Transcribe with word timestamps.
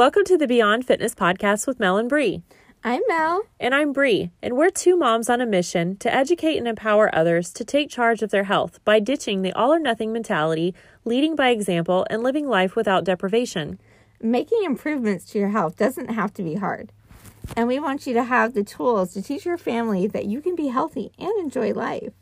Welcome 0.00 0.24
to 0.24 0.38
the 0.38 0.46
Beyond 0.46 0.86
Fitness 0.86 1.14
podcast 1.14 1.66
with 1.66 1.78
Mel 1.78 1.98
and 1.98 2.08
Bree. 2.08 2.42
I'm 2.82 3.02
Mel. 3.06 3.42
And 3.60 3.74
I'm 3.74 3.92
Bree, 3.92 4.30
and 4.42 4.56
we're 4.56 4.70
two 4.70 4.96
moms 4.96 5.28
on 5.28 5.42
a 5.42 5.46
mission 5.46 5.98
to 5.98 6.10
educate 6.10 6.56
and 6.56 6.66
empower 6.66 7.14
others 7.14 7.52
to 7.52 7.66
take 7.66 7.90
charge 7.90 8.22
of 8.22 8.30
their 8.30 8.44
health 8.44 8.82
by 8.86 8.98
ditching 8.98 9.42
the 9.42 9.52
all 9.52 9.74
or 9.74 9.78
nothing 9.78 10.10
mentality, 10.10 10.74
leading 11.04 11.36
by 11.36 11.50
example, 11.50 12.06
and 12.08 12.22
living 12.22 12.48
life 12.48 12.76
without 12.76 13.04
deprivation. 13.04 13.78
Making 14.22 14.64
improvements 14.64 15.26
to 15.26 15.38
your 15.38 15.50
health 15.50 15.76
doesn't 15.76 16.08
have 16.08 16.32
to 16.32 16.42
be 16.42 16.54
hard. 16.54 16.92
And 17.54 17.68
we 17.68 17.78
want 17.78 18.06
you 18.06 18.14
to 18.14 18.24
have 18.24 18.54
the 18.54 18.64
tools 18.64 19.12
to 19.12 19.20
teach 19.20 19.44
your 19.44 19.58
family 19.58 20.06
that 20.06 20.24
you 20.24 20.40
can 20.40 20.56
be 20.56 20.68
healthy 20.68 21.12
and 21.18 21.38
enjoy 21.38 21.74
life. 21.74 22.14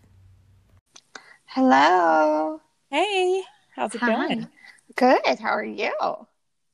Hello. 1.45 2.61
Hey, 2.91 3.45
how's 3.77 3.95
it 3.95 4.01
Hi. 4.01 4.11
going? 4.11 4.49
Good. 4.97 5.39
How 5.39 5.51
are 5.51 5.63
you? 5.63 6.27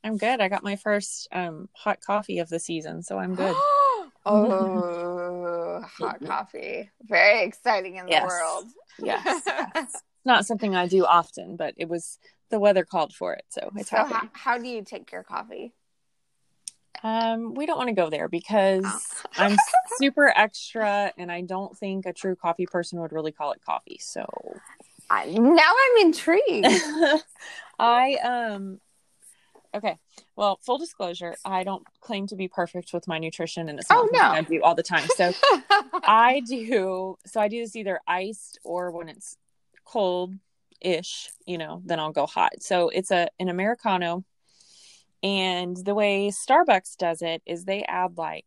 I'm 0.05 0.19
good. 0.19 0.41
I 0.41 0.49
got 0.49 0.63
my 0.63 0.77
first 0.77 1.27
um, 1.33 1.69
hot 1.75 2.01
coffee 2.01 2.39
of 2.39 2.49
the 2.51 2.61
season, 2.61 3.03
so 3.03 3.19
I'm 3.19 3.35
good. 3.35 3.57
oh, 4.27 5.83
hot 5.99 6.23
coffee. 6.25 6.91
Very 7.03 7.43
exciting 7.45 7.97
in 7.97 8.05
the 8.07 8.11
Yes. 8.13 8.27
world. 8.27 8.67
yes. 9.03 9.43
Not 10.27 10.47
something 10.47 10.75
I 10.77 10.87
do 10.87 11.05
often, 11.07 11.57
but 11.57 11.75
it 11.79 11.89
was 11.89 12.19
the 12.51 12.61
weather 12.61 12.85
called 12.85 13.15
for 13.15 13.33
it, 13.33 13.45
so 13.49 13.73
it's 13.77 13.91
so, 13.91 13.97
how, 13.97 14.29
how 14.35 14.59
do 14.59 14.69
you 14.69 14.83
take 14.85 15.11
your 15.11 15.23
coffee? 15.23 15.73
Um, 17.03 17.55
we 17.55 17.67
don't 17.67 17.77
want 17.77 17.89
to 17.89 17.95
go 17.95 18.09
there 18.11 18.29
because 18.29 18.85
Oh. 18.87 19.01
I'm 19.37 19.57
super 19.99 20.33
extra, 20.37 21.13
and 21.19 21.33
I 21.33 21.41
don't 21.41 21.77
think 21.77 22.07
a 22.07 22.13
true 22.13 22.37
coffee 22.37 22.67
person 22.67 23.01
would 23.01 23.13
really 23.13 23.33
call 23.33 23.53
it 23.53 23.61
coffee. 23.65 23.99
So 24.01 24.27
I, 25.11 25.27
now 25.27 25.59
I'm 25.59 26.07
intrigued. 26.07 26.67
I 27.79 28.15
um 28.17 28.81
okay. 29.75 29.99
Well, 30.37 30.59
full 30.63 30.79
disclosure, 30.79 31.37
I 31.45 31.65
don't 31.65 31.85
claim 32.01 32.27
to 32.29 32.37
be 32.37 32.49
perfect 32.49 32.93
with 32.93 33.07
my 33.09 33.19
nutrition, 33.19 33.69
and 33.69 33.79
it's 33.79 33.91
not 33.91 34.05
Oh, 34.05 34.09
no. 34.13 34.21
I 34.21 34.43
do 34.43 34.63
all 34.63 34.75
the 34.75 34.83
time. 34.83 35.07
So 35.17 35.33
I 36.05 36.43
do. 36.47 37.17
So 37.27 37.41
I 37.41 37.49
do 37.49 37.61
this 37.61 37.77
either 37.77 38.01
iced 38.07 38.59
or 38.65 38.91
when 38.91 39.09
it's 39.09 39.37
cold 39.85 40.35
ish, 40.81 41.31
you 41.47 41.59
know, 41.59 41.83
then 41.85 41.99
I'll 42.01 42.13
go 42.13 42.27
hot. 42.27 42.63
So 42.63 42.89
it's 42.91 43.11
a 43.11 43.29
an 43.39 43.49
americano, 43.49 44.25
and 45.23 45.77
the 45.77 45.95
way 45.95 46.29
Starbucks 46.29 46.97
does 46.97 47.23
it 47.23 47.43
is 47.47 47.65
they 47.65 47.83
add 47.85 48.17
like 48.19 48.47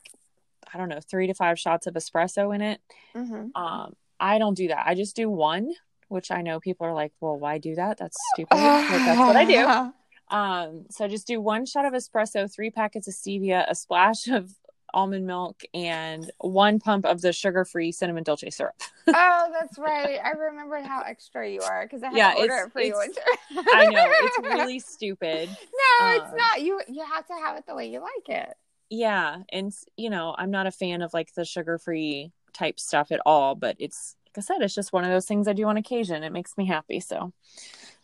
I 0.73 0.78
don't 0.78 0.89
know 0.89 1.00
three 1.00 1.28
to 1.28 1.34
five 1.34 1.58
shots 1.59 1.88
of 1.88 1.94
espresso 1.95 2.53
in 2.53 2.62
it. 2.62 2.81
Mhm. 3.16 3.52
Um, 3.56 3.95
I 4.19 4.38
don't 4.38 4.56
do 4.56 4.67
that. 4.69 4.86
I 4.86 4.95
just 4.95 5.16
do 5.16 5.30
one, 5.30 5.73
which 6.09 6.30
I 6.31 6.41
know 6.41 6.59
people 6.59 6.86
are 6.88 6.94
like, 6.94 7.14
well, 7.22 7.38
why 7.38 7.58
do 7.58 7.75
that? 7.75 7.97
That's 7.97 8.17
stupid. 8.34 8.50
But 8.52 8.89
that's 8.89 9.19
what 9.19 9.36
I 9.36 9.45
do. 9.45 9.94
Um, 10.30 10.86
so 10.89 11.06
I 11.06 11.08
just 11.08 11.28
do 11.28 11.39
one 11.39 11.66
shot 11.66 11.86
of 11.86 11.94
espresso, 11.94 12.52
three 12.53 12.70
packets 12.70 13.08
of 13.08 13.14
stevia, 13.14 13.66
a 13.70 13.75
splash 13.75 14.28
of 14.28 14.52
almond 14.94 15.25
milk, 15.28 15.64
and 15.73 16.31
one 16.39 16.80
pump 16.80 17.06
of 17.06 17.22
the 17.22 17.31
sugar-free 17.34 17.92
cinnamon 17.92 18.23
dolce 18.23 18.50
syrup. 18.50 18.81
Oh, 19.08 19.50
that's 19.59 19.78
right. 19.78 20.19
I 20.23 20.31
remembered 20.31 20.86
how 20.86 21.02
extra 21.02 21.50
you 21.50 21.61
are 21.61 21.84
because 21.84 22.03
I 22.03 22.08
had 22.08 22.16
Yeah, 22.17 22.31
to 22.34 22.38
order 22.39 22.53
it's- 22.53 22.67
it 22.67 22.72
for 22.73 22.81
you 22.81 22.94
one 22.94 23.14
time. 23.14 23.66
I 23.73 23.86
know 23.86 24.06
it's 24.09 24.38
really 24.39 24.80
stupid. 24.80 25.50
no, 25.50 26.11
it's 26.11 26.31
um, 26.31 26.38
not. 26.38 26.62
You 26.62 26.81
you 26.88 27.03
have 27.06 27.25
to 27.28 27.34
have 27.34 27.58
it 27.58 27.66
the 27.67 27.75
way 27.75 27.88
you 27.89 28.00
like 28.02 28.30
it. 28.30 28.53
Yeah, 28.89 29.39
and 29.52 29.73
you 29.97 30.09
know, 30.09 30.34
I'm 30.38 30.52
not 30.52 30.67
a 30.67 30.72
fan 30.72 31.02
of 31.02 31.14
like 31.14 31.34
the 31.34 31.44
sugar-free 31.45 32.31
type 32.53 32.80
stuff 32.80 33.12
at 33.12 33.19
all, 33.25 33.56
but 33.56 33.75
it's 33.80 34.16
like 34.28 34.38
I 34.38 34.41
said, 34.41 34.62
it's 34.62 34.75
just 34.75 34.94
one 34.94 35.03
of 35.03 35.09
those 35.09 35.25
things 35.25 35.47
I 35.47 35.53
do 35.53 35.66
on 35.67 35.78
occasion. 35.78 36.23
It 36.23 36.31
makes 36.31 36.58
me 36.58 36.66
happy, 36.66 37.00
so 37.02 37.34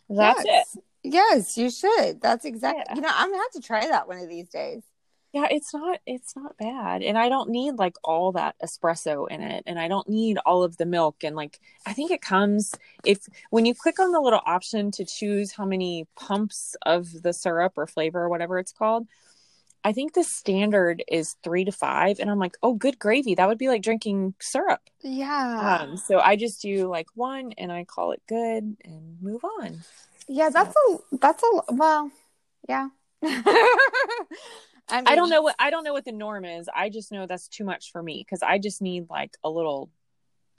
that's 0.08 0.44
yes. 0.44 0.76
it. 0.76 0.84
Yes, 1.04 1.58
you 1.58 1.70
should. 1.70 2.20
That's 2.22 2.44
exactly. 2.46 2.82
Yeah. 2.88 2.94
You 2.94 3.00
know, 3.02 3.10
I'm 3.12 3.30
gonna 3.30 3.42
have 3.42 3.50
to 3.52 3.60
try 3.60 3.86
that 3.86 4.08
one 4.08 4.18
of 4.18 4.28
these 4.28 4.48
days. 4.48 4.82
Yeah, 5.34 5.48
it's 5.50 5.74
not 5.74 5.98
it's 6.06 6.34
not 6.34 6.56
bad. 6.56 7.02
And 7.02 7.18
I 7.18 7.28
don't 7.28 7.50
need 7.50 7.74
like 7.74 7.96
all 8.04 8.32
that 8.32 8.54
espresso 8.64 9.28
in 9.28 9.42
it 9.42 9.64
and 9.66 9.78
I 9.80 9.88
don't 9.88 10.08
need 10.08 10.38
all 10.46 10.62
of 10.62 10.76
the 10.76 10.86
milk 10.86 11.24
and 11.24 11.36
like 11.36 11.60
I 11.84 11.92
think 11.92 12.10
it 12.10 12.22
comes 12.22 12.72
if 13.04 13.26
when 13.50 13.66
you 13.66 13.74
click 13.74 13.98
on 13.98 14.12
the 14.12 14.20
little 14.20 14.40
option 14.46 14.90
to 14.92 15.04
choose 15.04 15.52
how 15.52 15.66
many 15.66 16.06
pumps 16.16 16.76
of 16.86 17.22
the 17.22 17.32
syrup 17.32 17.72
or 17.76 17.86
flavor 17.86 18.22
or 18.22 18.28
whatever 18.28 18.58
it's 18.58 18.72
called, 18.72 19.06
I 19.82 19.92
think 19.92 20.14
the 20.14 20.24
standard 20.24 21.02
is 21.08 21.36
3 21.42 21.64
to 21.66 21.72
5 21.72 22.20
and 22.20 22.30
I'm 22.30 22.38
like, 22.38 22.56
"Oh, 22.62 22.74
good 22.74 22.98
gravy. 22.98 23.34
That 23.34 23.48
would 23.48 23.58
be 23.58 23.68
like 23.68 23.82
drinking 23.82 24.34
syrup." 24.40 24.88
Yeah. 25.02 25.80
Um 25.82 25.96
so 25.96 26.20
I 26.20 26.36
just 26.36 26.62
do 26.62 26.88
like 26.88 27.08
one 27.14 27.52
and 27.58 27.72
I 27.72 27.84
call 27.84 28.12
it 28.12 28.22
good 28.28 28.76
and 28.84 29.20
move 29.20 29.44
on. 29.44 29.80
Yeah, 30.28 30.50
that's 30.50 30.74
a 30.90 31.16
that's 31.20 31.42
a 31.42 31.74
well, 31.74 32.10
yeah. 32.68 32.88
I, 33.22 34.96
mean, 34.96 35.04
I 35.08 35.14
don't 35.16 35.30
know 35.30 35.42
what 35.42 35.56
I 35.58 35.70
don't 35.70 35.84
know 35.84 35.92
what 35.92 36.04
the 36.04 36.12
norm 36.12 36.44
is. 36.44 36.68
I 36.74 36.88
just 36.90 37.10
know 37.10 37.26
that's 37.26 37.48
too 37.48 37.64
much 37.64 37.90
for 37.92 38.02
me 38.02 38.24
because 38.26 38.42
I 38.42 38.58
just 38.58 38.82
need 38.82 39.08
like 39.08 39.36
a 39.42 39.50
little, 39.50 39.90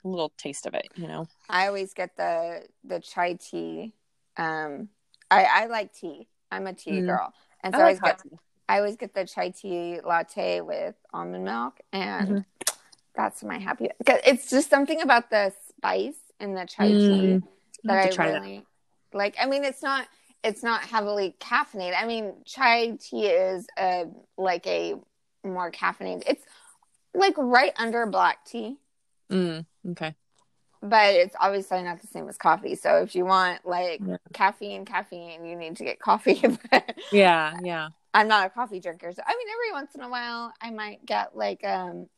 a 0.04 0.08
little 0.08 0.32
taste 0.36 0.66
of 0.66 0.74
it. 0.74 0.88
You 0.96 1.06
know. 1.08 1.26
I 1.48 1.66
always 1.68 1.94
get 1.94 2.16
the 2.16 2.66
the 2.84 3.00
chai 3.00 3.34
tea. 3.34 3.92
Um, 4.36 4.88
I 5.30 5.44
I 5.44 5.66
like 5.66 5.92
tea. 5.94 6.28
I'm 6.50 6.66
a 6.66 6.72
tea 6.72 7.00
Mm. 7.02 7.06
girl, 7.06 7.32
and 7.62 7.74
so 7.74 7.78
I 7.78 7.82
I, 7.82 7.84
always 7.84 8.00
get 8.00 8.18
tea. 8.18 8.38
I 8.68 8.78
always 8.78 8.96
get 8.96 9.14
the 9.14 9.24
chai 9.26 9.50
tea 9.50 10.00
latte 10.04 10.60
with 10.60 10.94
almond 11.12 11.44
milk, 11.44 11.80
and 11.92 12.28
Mhm. 12.28 12.44
that's 13.14 13.44
my 13.44 13.58
happy. 13.58 13.88
'cause 14.04 14.20
It's 14.26 14.50
just 14.50 14.70
something 14.70 15.00
about 15.02 15.30
the 15.30 15.52
spice 15.68 16.18
in 16.40 16.54
the 16.54 16.66
chai 16.66 16.88
tea 16.88 16.94
Mm. 16.98 17.42
I'll 17.88 17.94
that 17.96 18.06
I 18.06 18.10
try 18.10 18.30
that. 18.32 18.42
Like. 19.12 19.36
I 19.40 19.46
mean, 19.46 19.64
it's 19.64 19.82
not 19.82 20.06
it's 20.44 20.62
not 20.62 20.82
heavily 20.82 21.36
caffeinated. 21.40 21.94
I 22.00 22.06
mean, 22.06 22.34
chai 22.44 22.96
tea 23.00 23.26
is 23.26 23.66
uh 23.76 24.04
like 24.36 24.66
a 24.66 24.94
more 25.44 25.70
caffeinated. 25.70 26.24
It's 26.26 26.44
like 27.14 27.34
right 27.38 27.72
under 27.76 28.06
black 28.06 28.44
tea, 28.44 28.76
Mm, 29.30 29.64
okay. 29.90 30.14
but 30.82 31.14
it's 31.14 31.34
obviously 31.40 31.82
not 31.82 32.00
the 32.00 32.06
same 32.06 32.28
as 32.28 32.36
coffee. 32.36 32.74
So 32.74 32.96
if 32.98 33.14
you 33.14 33.24
want 33.24 33.66
like 33.66 34.02
Yeah. 34.06 34.16
caffeine, 34.32 34.84
caffeine, 34.84 35.44
you 35.46 35.56
need 35.56 35.76
to 35.76 35.84
get 35.84 35.98
coffee. 35.98 36.42
Yeah, 37.12 37.54
yeah. 37.62 37.88
I'm 38.14 38.28
not 38.28 38.46
a 38.46 38.50
coffee 38.50 38.80
drinker, 38.80 39.12
so 39.12 39.22
I 39.26 39.30
mean, 39.36 39.46
every 39.52 39.72
once 39.72 39.94
in 39.94 40.00
a 40.02 40.08
while, 40.08 40.52
I 40.60 40.70
might 40.70 41.04
get 41.04 41.36
like 41.36 41.64
um, 41.64 42.08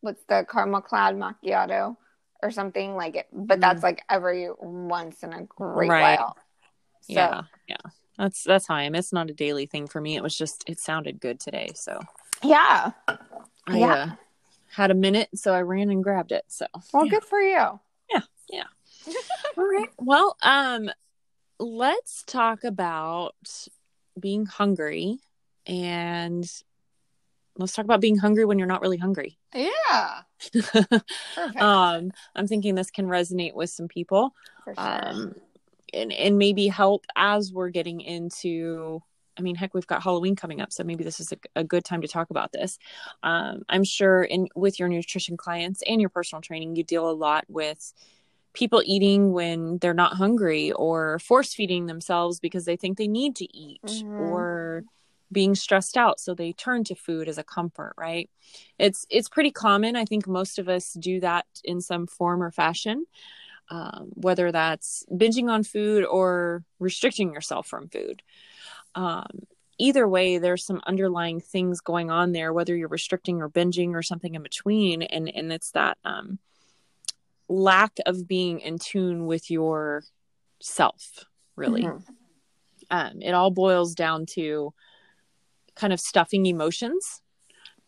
what's 0.00 0.22
the 0.24 0.46
caramel 0.50 0.80
cloud 0.82 1.16
macchiato 1.16 1.96
or 2.42 2.50
something 2.50 2.94
like 2.96 3.16
it. 3.16 3.26
But 3.32 3.60
that's 3.60 3.82
like 3.82 4.02
every 4.08 4.48
once 4.58 5.22
in 5.22 5.32
a 5.32 5.42
great 5.42 5.88
Mm. 5.88 5.92
Right. 5.92 6.18
while. 6.18 6.36
So, 7.02 7.12
Yeah, 7.12 7.42
yeah. 7.68 7.76
That's 8.16 8.42
that's 8.42 8.66
how 8.66 8.74
I 8.74 8.82
am. 8.82 8.94
It's 8.94 9.12
not 9.12 9.30
a 9.30 9.34
daily 9.34 9.66
thing 9.66 9.86
for 9.86 10.00
me. 10.00 10.16
It 10.16 10.22
was 10.22 10.36
just 10.36 10.64
it 10.68 10.78
sounded 10.80 11.20
good 11.20 11.38
today, 11.40 11.70
so 11.74 12.00
Yeah. 12.42 12.90
I 13.66 13.78
Yeah. 13.78 13.92
uh, 13.92 14.10
had 14.70 14.90
a 14.90 14.94
minute, 14.94 15.28
so 15.34 15.54
I 15.54 15.62
ran 15.62 15.90
and 15.90 16.02
grabbed 16.02 16.32
it. 16.32 16.44
So 16.48 16.66
Well, 16.92 17.06
yeah. 17.06 17.10
good 17.10 17.24
for 17.24 17.40
you. 17.40 17.80
Yeah 18.12 18.20
yeah 18.50 18.64
all 19.56 19.64
right. 19.64 19.88
Well, 19.98 20.36
um, 20.42 20.90
let's 21.58 22.22
talk 22.24 22.64
about 22.64 23.34
being 24.18 24.46
hungry 24.46 25.18
and 25.66 26.50
let's 27.56 27.72
talk 27.74 27.84
about 27.84 28.00
being 28.00 28.16
hungry 28.18 28.44
when 28.44 28.58
you're 28.58 28.66
not 28.68 28.80
really 28.82 28.96
hungry. 28.96 29.38
Yeah. 29.54 30.22
Um, 31.60 32.12
I'm 32.34 32.46
thinking 32.46 32.74
this 32.74 32.90
can 32.90 33.06
resonate 33.06 33.54
with 33.54 33.70
some 33.70 33.88
people. 33.88 34.34
sure. 34.64 34.74
Um, 34.76 35.34
and, 35.94 36.12
and 36.12 36.38
maybe 36.38 36.68
help 36.68 37.06
as 37.16 37.52
we're 37.52 37.70
getting 37.70 38.00
into 38.00 39.02
I 39.38 39.40
mean, 39.40 39.54
heck, 39.54 39.72
we've 39.72 39.86
got 39.86 40.02
Halloween 40.02 40.34
coming 40.34 40.60
up, 40.60 40.72
so 40.72 40.82
maybe 40.82 41.04
this 41.04 41.20
is 41.20 41.32
a, 41.32 41.36
a 41.54 41.62
good 41.62 41.84
time 41.84 42.00
to 42.00 42.08
talk 42.08 42.30
about 42.30 42.50
this. 42.50 42.76
Um, 43.22 43.62
I'm 43.68 43.84
sure 43.84 44.24
in 44.24 44.48
with 44.56 44.80
your 44.80 44.88
nutrition 44.88 45.36
clients 45.36 45.80
and 45.86 46.00
your 46.00 46.10
personal 46.10 46.42
training, 46.42 46.74
you 46.74 46.82
deal 46.82 47.08
a 47.08 47.12
lot 47.12 47.44
with 47.48 47.94
people 48.52 48.82
eating 48.84 49.32
when 49.32 49.78
they're 49.78 49.94
not 49.94 50.14
hungry 50.14 50.72
or 50.72 51.20
force 51.20 51.54
feeding 51.54 51.86
themselves 51.86 52.40
because 52.40 52.64
they 52.64 52.74
think 52.76 52.98
they 52.98 53.06
need 53.06 53.36
to 53.36 53.56
eat 53.56 53.80
Mhm. 53.84 54.18
or 54.18 54.82
being 55.30 55.54
stressed 55.54 55.96
out 55.96 56.18
so 56.18 56.34
they 56.34 56.52
turn 56.52 56.84
to 56.84 56.94
food 56.94 57.28
as 57.28 57.38
a 57.38 57.44
comfort 57.44 57.94
right? 57.96 58.30
It's 58.78 59.06
it's 59.10 59.28
pretty 59.28 59.50
common. 59.50 59.96
I 59.96 60.04
think 60.04 60.26
most 60.26 60.58
of 60.58 60.68
us 60.68 60.92
do 60.94 61.20
that 61.20 61.46
in 61.64 61.80
some 61.80 62.06
form 62.06 62.42
or 62.42 62.50
fashion 62.50 63.06
um, 63.70 64.08
whether 64.14 64.50
that's 64.50 65.04
binging 65.12 65.50
on 65.50 65.62
food 65.62 66.04
or 66.04 66.64
restricting 66.78 67.32
yourself 67.32 67.66
from 67.66 67.88
food. 67.88 68.22
Um, 68.94 69.46
either 69.78 70.08
way 70.08 70.38
there's 70.38 70.64
some 70.64 70.80
underlying 70.86 71.40
things 71.40 71.80
going 71.80 72.10
on 72.10 72.32
there 72.32 72.52
whether 72.52 72.74
you're 72.74 72.88
restricting 72.88 73.40
or 73.40 73.48
binging 73.48 73.92
or 73.94 74.02
something 74.02 74.34
in 74.34 74.42
between 74.42 75.02
and 75.02 75.28
and 75.32 75.52
it's 75.52 75.70
that 75.70 75.96
um, 76.04 76.38
lack 77.48 77.92
of 78.04 78.26
being 78.26 78.60
in 78.60 78.78
tune 78.78 79.26
with 79.26 79.50
your 79.50 80.02
self 80.60 81.24
really. 81.54 81.82
Mhm. 81.82 82.02
um, 82.90 83.22
it 83.22 83.32
all 83.32 83.50
boils 83.50 83.94
down 83.94 84.26
to 84.26 84.72
kind 85.78 85.92
of 85.92 86.00
stuffing 86.00 86.46
emotions 86.46 87.22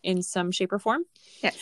in 0.01 0.21
some 0.23 0.51
shape 0.51 0.73
or 0.73 0.79
form 0.79 1.03
Yes. 1.43 1.57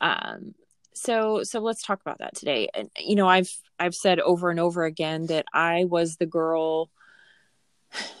um, 0.00 0.54
so 0.94 1.42
so 1.42 1.60
let's 1.60 1.82
talk 1.82 2.00
about 2.00 2.18
that 2.18 2.34
today 2.34 2.68
and 2.74 2.90
you 2.98 3.14
know 3.16 3.28
i've 3.28 3.52
i've 3.78 3.94
said 3.94 4.18
over 4.20 4.50
and 4.50 4.60
over 4.60 4.84
again 4.84 5.26
that 5.26 5.44
i 5.52 5.84
was 5.84 6.16
the 6.16 6.26
girl 6.26 6.90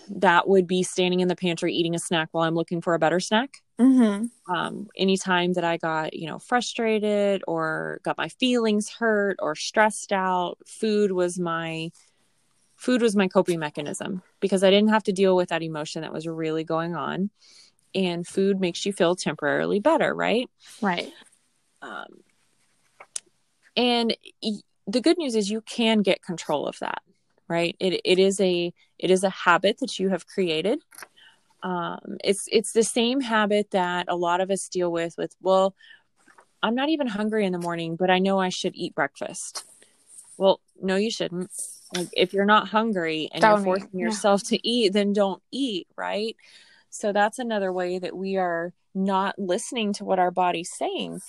that 0.08 0.48
would 0.48 0.66
be 0.66 0.82
standing 0.82 1.20
in 1.20 1.28
the 1.28 1.36
pantry 1.36 1.74
eating 1.74 1.94
a 1.94 1.98
snack 1.98 2.28
while 2.32 2.46
I'm 2.46 2.54
looking 2.54 2.80
for 2.80 2.94
a 2.94 2.98
better 2.98 3.20
snack. 3.20 3.62
Mm-hmm. 3.80 4.54
Um, 4.54 4.88
anytime 4.96 5.54
that 5.54 5.64
I 5.64 5.78
got, 5.78 6.14
you 6.14 6.28
know, 6.28 6.38
frustrated 6.38 7.42
or 7.48 8.00
got 8.04 8.18
my 8.18 8.28
feelings 8.28 8.88
hurt 8.88 9.36
or 9.40 9.54
stressed 9.54 10.12
out, 10.12 10.58
food 10.66 11.12
was 11.12 11.38
my 11.38 11.90
food 12.84 13.00
was 13.00 13.16
my 13.16 13.28
coping 13.28 13.58
mechanism 13.58 14.22
because 14.40 14.62
I 14.62 14.70
didn't 14.70 14.90
have 14.90 15.04
to 15.04 15.12
deal 15.12 15.36
with 15.36 15.48
that 15.48 15.62
emotion 15.62 16.02
that 16.02 16.12
was 16.12 16.26
really 16.26 16.64
going 16.64 16.94
on. 16.94 17.30
And 17.94 18.26
food 18.26 18.60
makes 18.60 18.84
you 18.84 18.92
feel 18.92 19.16
temporarily 19.16 19.80
better, 19.80 20.14
right? 20.14 20.50
Right. 20.82 21.12
Um, 21.80 22.24
and 23.76 24.16
the 24.86 25.00
good 25.00 25.16
news 25.18 25.34
is 25.34 25.50
you 25.50 25.62
can 25.62 26.02
get 26.02 26.22
control 26.22 26.66
of 26.66 26.78
that 26.80 27.02
right 27.48 27.76
it, 27.80 28.00
it 28.04 28.18
is 28.18 28.40
a 28.40 28.72
it 28.98 29.10
is 29.10 29.24
a 29.24 29.30
habit 29.30 29.78
that 29.78 29.98
you 29.98 30.08
have 30.08 30.26
created 30.26 30.78
um, 31.62 32.18
it's 32.22 32.46
it's 32.52 32.72
the 32.72 32.82
same 32.82 33.20
habit 33.20 33.70
that 33.70 34.06
a 34.08 34.16
lot 34.16 34.40
of 34.40 34.50
us 34.50 34.68
deal 34.68 34.90
with 34.92 35.14
with 35.16 35.34
well 35.40 35.74
i'm 36.62 36.74
not 36.74 36.88
even 36.88 37.06
hungry 37.06 37.44
in 37.44 37.52
the 37.52 37.58
morning 37.58 37.96
but 37.96 38.10
i 38.10 38.18
know 38.18 38.38
i 38.38 38.48
should 38.48 38.74
eat 38.74 38.94
breakfast 38.94 39.64
well 40.36 40.60
no 40.80 40.96
you 40.96 41.10
shouldn't 41.10 41.50
like 41.94 42.08
if 42.12 42.32
you're 42.32 42.44
not 42.44 42.68
hungry 42.68 43.28
and 43.32 43.42
don't 43.42 43.58
you're 43.58 43.64
forcing 43.64 43.88
eat. 43.94 43.98
yourself 43.98 44.42
yeah. 44.44 44.56
to 44.56 44.68
eat 44.68 44.92
then 44.92 45.12
don't 45.12 45.42
eat 45.50 45.86
right 45.96 46.36
so 46.90 47.12
that's 47.12 47.38
another 47.38 47.72
way 47.72 47.98
that 47.98 48.16
we 48.16 48.36
are 48.36 48.72
not 48.94 49.38
listening 49.38 49.92
to 49.92 50.04
what 50.04 50.18
our 50.18 50.30
body's 50.30 50.72
saying 50.72 51.20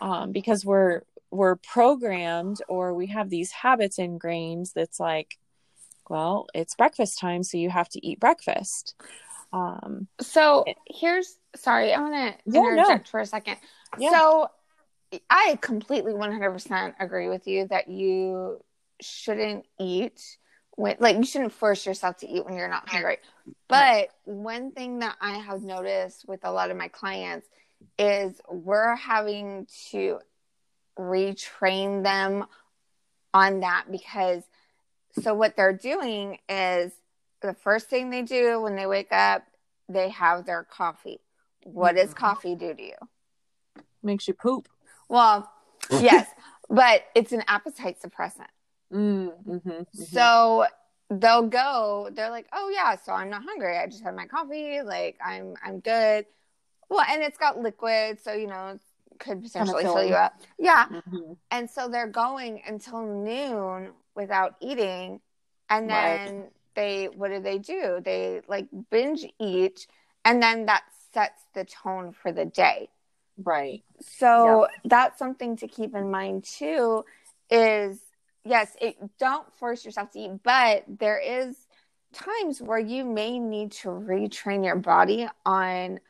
um, 0.00 0.32
because 0.32 0.64
we're 0.64 1.02
we're 1.30 1.56
programmed 1.56 2.60
or 2.68 2.92
we 2.94 3.06
have 3.06 3.30
these 3.30 3.50
habits 3.52 3.98
ingrained 3.98 4.68
that's 4.74 5.00
like 5.00 5.38
well 6.08 6.46
it's 6.54 6.74
breakfast 6.74 7.18
time 7.18 7.42
so 7.42 7.56
you 7.56 7.70
have 7.70 7.88
to 7.88 8.04
eat 8.06 8.20
breakfast 8.20 8.94
um 9.52 10.08
so 10.20 10.64
here's 10.86 11.38
sorry 11.56 11.92
i 11.92 12.00
want 12.00 12.14
to 12.14 12.52
yeah, 12.52 12.60
interject 12.60 13.06
no. 13.06 13.10
for 13.10 13.20
a 13.20 13.26
second 13.26 13.56
yeah. 13.98 14.10
so 14.10 14.48
i 15.30 15.58
completely 15.60 16.12
100% 16.12 16.94
agree 17.00 17.28
with 17.28 17.46
you 17.46 17.66
that 17.68 17.88
you 17.88 18.62
shouldn't 19.02 19.66
eat 19.78 20.38
when 20.76 20.96
like 21.00 21.16
you 21.16 21.24
shouldn't 21.24 21.52
force 21.52 21.84
yourself 21.86 22.16
to 22.18 22.28
eat 22.28 22.44
when 22.44 22.56
you're 22.56 22.68
not 22.68 22.88
hungry 22.88 23.18
but 23.68 24.08
one 24.24 24.72
thing 24.72 25.00
that 25.00 25.16
i 25.20 25.32
have 25.32 25.62
noticed 25.62 26.26
with 26.26 26.40
a 26.44 26.50
lot 26.50 26.70
of 26.70 26.76
my 26.76 26.88
clients 26.88 27.46
is 27.98 28.40
we're 28.48 28.94
having 28.96 29.66
to 29.90 30.18
retrain 30.98 32.02
them 32.02 32.44
on 33.34 33.60
that 33.60 33.86
because 33.90 34.42
so 35.20 35.34
what 35.34 35.56
they're 35.56 35.72
doing 35.72 36.38
is 36.48 36.92
the 37.40 37.54
first 37.54 37.88
thing 37.88 38.10
they 38.10 38.22
do 38.22 38.60
when 38.60 38.76
they 38.76 38.86
wake 38.86 39.12
up, 39.12 39.44
they 39.88 40.08
have 40.10 40.46
their 40.46 40.64
coffee. 40.64 41.20
What 41.64 41.96
does 41.96 42.10
mm-hmm. 42.10 42.18
coffee 42.18 42.54
do 42.54 42.74
to 42.74 42.82
you? 42.82 42.94
Makes 44.02 44.26
you 44.28 44.34
poop. 44.34 44.68
Well, 45.08 45.50
yes, 45.90 46.28
but 46.70 47.02
it's 47.14 47.32
an 47.32 47.42
appetite 47.46 47.98
suppressant. 48.00 48.46
Mm, 48.92 49.32
mm-hmm, 49.46 49.70
mm-hmm. 49.70 50.02
So 50.02 50.66
they'll 51.10 51.48
go, 51.48 52.10
they're 52.12 52.30
like, 52.30 52.46
"Oh 52.52 52.70
yeah, 52.72 52.96
so 52.96 53.12
I'm 53.12 53.30
not 53.30 53.42
hungry. 53.42 53.76
I 53.76 53.86
just 53.86 54.02
had 54.02 54.14
my 54.14 54.26
coffee. 54.26 54.82
Like 54.82 55.18
I'm 55.24 55.54
I'm 55.64 55.80
good." 55.80 56.26
Well, 56.88 57.04
and 57.08 57.22
it's 57.22 57.38
got 57.38 57.58
liquid, 57.58 58.20
so 58.22 58.32
you 58.32 58.46
know 58.46 58.78
it 59.10 59.18
could 59.18 59.42
potentially 59.42 59.82
fill 59.82 60.04
you 60.04 60.14
up. 60.14 60.34
Yeah. 60.58 60.86
Mm-hmm. 60.86 61.32
And 61.50 61.70
so 61.70 61.88
they're 61.88 62.06
going 62.06 62.62
until 62.66 63.06
noon 63.06 63.92
without 64.14 64.56
eating. 64.60 65.20
And 65.70 65.88
then 65.88 66.34
right. 66.36 66.50
they, 66.74 67.04
what 67.06 67.30
do 67.30 67.40
they 67.40 67.58
do? 67.58 68.00
They 68.04 68.42
like 68.46 68.66
binge 68.90 69.24
eat. 69.38 69.86
And 70.24 70.42
then 70.42 70.66
that 70.66 70.82
sets 71.14 71.42
the 71.54 71.64
tone 71.64 72.12
for 72.12 72.32
the 72.32 72.44
day. 72.44 72.88
Right. 73.42 73.82
So 74.00 74.62
yeah. 74.62 74.80
that's 74.84 75.18
something 75.18 75.56
to 75.56 75.68
keep 75.68 75.94
in 75.94 76.10
mind 76.10 76.44
too 76.44 77.04
is 77.50 77.98
yes, 78.44 78.76
it 78.80 78.96
don't 79.18 79.52
force 79.54 79.84
yourself 79.84 80.10
to 80.12 80.18
eat, 80.18 80.42
but 80.42 80.84
there 80.88 81.18
is 81.18 81.56
times 82.12 82.60
where 82.60 82.78
you 82.78 83.04
may 83.04 83.38
need 83.38 83.72
to 83.72 83.88
retrain 83.88 84.64
your 84.64 84.76
body 84.76 85.28
on 85.46 86.00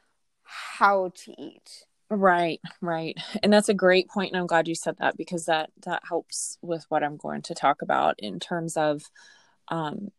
how 0.42 1.12
to 1.14 1.40
eat. 1.40 1.84
Right, 2.10 2.60
right. 2.82 3.16
And 3.42 3.52
that's 3.52 3.70
a 3.70 3.74
great 3.74 4.08
point 4.08 4.32
and 4.32 4.40
I'm 4.40 4.46
glad 4.46 4.68
you 4.68 4.74
said 4.74 4.96
that 4.98 5.16
because 5.16 5.46
that 5.46 5.70
that 5.84 6.02
helps 6.06 6.58
with 6.60 6.84
what 6.90 7.02
I'm 7.02 7.16
going 7.16 7.42
to 7.42 7.54
talk 7.54 7.80
about 7.80 8.16
in 8.18 8.38
terms 8.38 8.76
of 8.76 9.02
um 9.68 10.10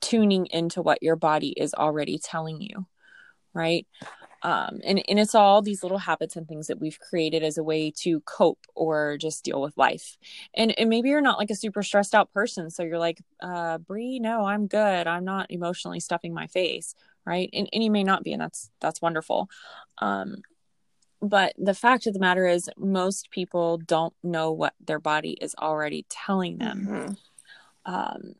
tuning 0.00 0.46
into 0.46 0.80
what 0.80 1.02
your 1.02 1.16
body 1.16 1.48
is 1.48 1.74
already 1.74 2.18
telling 2.18 2.60
you. 2.60 2.86
Right? 3.52 3.86
Um 4.42 4.80
and 4.84 5.02
and 5.08 5.18
it's 5.18 5.34
all 5.34 5.62
these 5.62 5.82
little 5.82 5.98
habits 5.98 6.36
and 6.36 6.46
things 6.46 6.66
that 6.68 6.80
we've 6.80 6.98
created 7.00 7.42
as 7.42 7.58
a 7.58 7.62
way 7.62 7.90
to 8.02 8.20
cope 8.20 8.66
or 8.74 9.16
just 9.18 9.44
deal 9.44 9.60
with 9.60 9.76
life. 9.76 10.16
And 10.54 10.78
and 10.78 10.88
maybe 10.88 11.08
you're 11.08 11.20
not 11.20 11.38
like 11.38 11.50
a 11.50 11.56
super 11.56 11.82
stressed 11.82 12.14
out 12.14 12.32
person 12.32 12.70
so 12.70 12.82
you're 12.82 12.98
like 12.98 13.22
uh 13.40 13.78
Bree, 13.78 14.18
no, 14.18 14.44
I'm 14.44 14.66
good. 14.66 15.06
I'm 15.06 15.24
not 15.24 15.50
emotionally 15.50 16.00
stuffing 16.00 16.34
my 16.34 16.46
face, 16.46 16.94
right? 17.26 17.50
And 17.52 17.68
and 17.72 17.82
you 17.82 17.90
may 17.90 18.04
not 18.04 18.22
be 18.22 18.32
and 18.32 18.42
that's 18.42 18.70
that's 18.80 19.02
wonderful. 19.02 19.48
Um 19.98 20.42
but 21.20 21.54
the 21.58 21.74
fact 21.74 22.06
of 22.06 22.14
the 22.14 22.20
matter 22.20 22.46
is 22.46 22.70
most 22.76 23.30
people 23.30 23.78
don't 23.78 24.14
know 24.22 24.52
what 24.52 24.74
their 24.84 25.00
body 25.00 25.36
is 25.40 25.54
already 25.58 26.06
telling 26.08 26.58
them 26.58 26.86
mm-hmm. 26.88 27.92
um, 27.92 28.34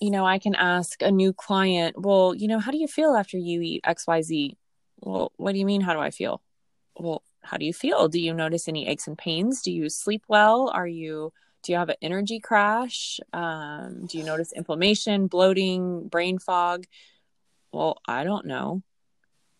you 0.00 0.10
know 0.10 0.24
i 0.24 0.38
can 0.38 0.54
ask 0.54 1.02
a 1.02 1.10
new 1.10 1.32
client 1.32 1.96
well 1.98 2.34
you 2.34 2.48
know 2.48 2.58
how 2.58 2.70
do 2.70 2.78
you 2.78 2.88
feel 2.88 3.14
after 3.14 3.36
you 3.36 3.60
eat 3.60 3.84
xyz 3.84 4.56
well 5.04 5.32
what 5.36 5.52
do 5.52 5.58
you 5.58 5.66
mean? 5.66 5.82
How 5.82 5.92
do 5.92 6.00
i 6.00 6.10
feel? 6.10 6.42
Well 6.98 7.22
how 7.42 7.58
do 7.58 7.66
you 7.66 7.72
feel? 7.72 8.08
Do 8.08 8.18
you 8.18 8.32
notice 8.32 8.68
any 8.68 8.88
aches 8.88 9.06
and 9.06 9.18
pains? 9.18 9.62
Do 9.62 9.70
you 9.70 9.88
sleep 9.88 10.24
well? 10.28 10.70
Are 10.72 10.86
you 10.86 11.32
do 11.62 11.72
you 11.72 11.78
have 11.78 11.88
an 11.88 11.96
energy 12.02 12.40
crash? 12.40 13.20
Um, 13.32 14.06
do 14.06 14.18
you 14.18 14.24
notice 14.24 14.52
inflammation 14.52 15.28
bloating 15.28 16.08
brain 16.08 16.38
fog? 16.38 16.84
Well 17.72 17.98
i 18.06 18.24
don't 18.24 18.46
know. 18.46 18.82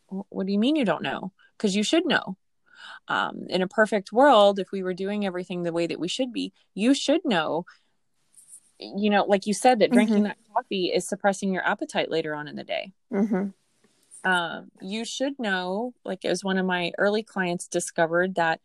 What 0.08 0.46
do 0.46 0.52
you 0.52 0.58
mean 0.58 0.76
you 0.76 0.85
don't 0.85 1.02
know? 1.02 1.32
Because 1.56 1.76
you 1.76 1.82
should 1.82 2.06
know. 2.06 2.37
Um, 3.08 3.47
in 3.49 3.62
a 3.62 3.69
perfect 3.69 4.12
world 4.12 4.58
if 4.58 4.70
we 4.70 4.82
were 4.82 4.94
doing 4.94 5.25
everything 5.25 5.62
the 5.62 5.73
way 5.73 5.87
that 5.87 6.00
we 6.00 6.08
should 6.08 6.32
be 6.32 6.52
you 6.75 6.94
should 6.94 7.20
know. 7.25 7.67
You 8.79 9.11
know 9.11 9.25
like 9.25 9.47
you 9.47 9.55
said 9.55 9.81
that 9.81 9.93
drinking 9.93 10.17
mm-hmm. 10.17 10.25
that 10.25 10.38
coffee 10.55 10.87
is 10.87 11.06
suppressing 11.06 11.52
your 11.52 11.67
appetite 11.67 12.11
later 12.11 12.35
on 12.35 12.49
in 12.49 12.56
the 12.56 12.64
day. 12.64 12.93
Mm-hmm. 13.12 13.49
Um, 14.25 14.71
you 14.81 15.05
should 15.05 15.38
know 15.38 15.94
like 16.05 16.25
as 16.25 16.45
one 16.45 16.59
of 16.59 16.66
my 16.66 16.93
early 16.99 17.23
clients 17.23 17.66
discovered 17.66 18.35
that 18.35 18.61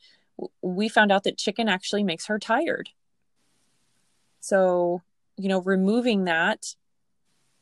we 0.61 0.87
found 0.87 1.11
out 1.11 1.23
that 1.23 1.37
chicken 1.37 1.67
actually 1.67 2.03
makes 2.03 2.27
her 2.27 2.39
tired 2.39 2.89
so 4.39 5.01
you 5.37 5.49
know 5.49 5.61
removing 5.61 6.25
that 6.25 6.75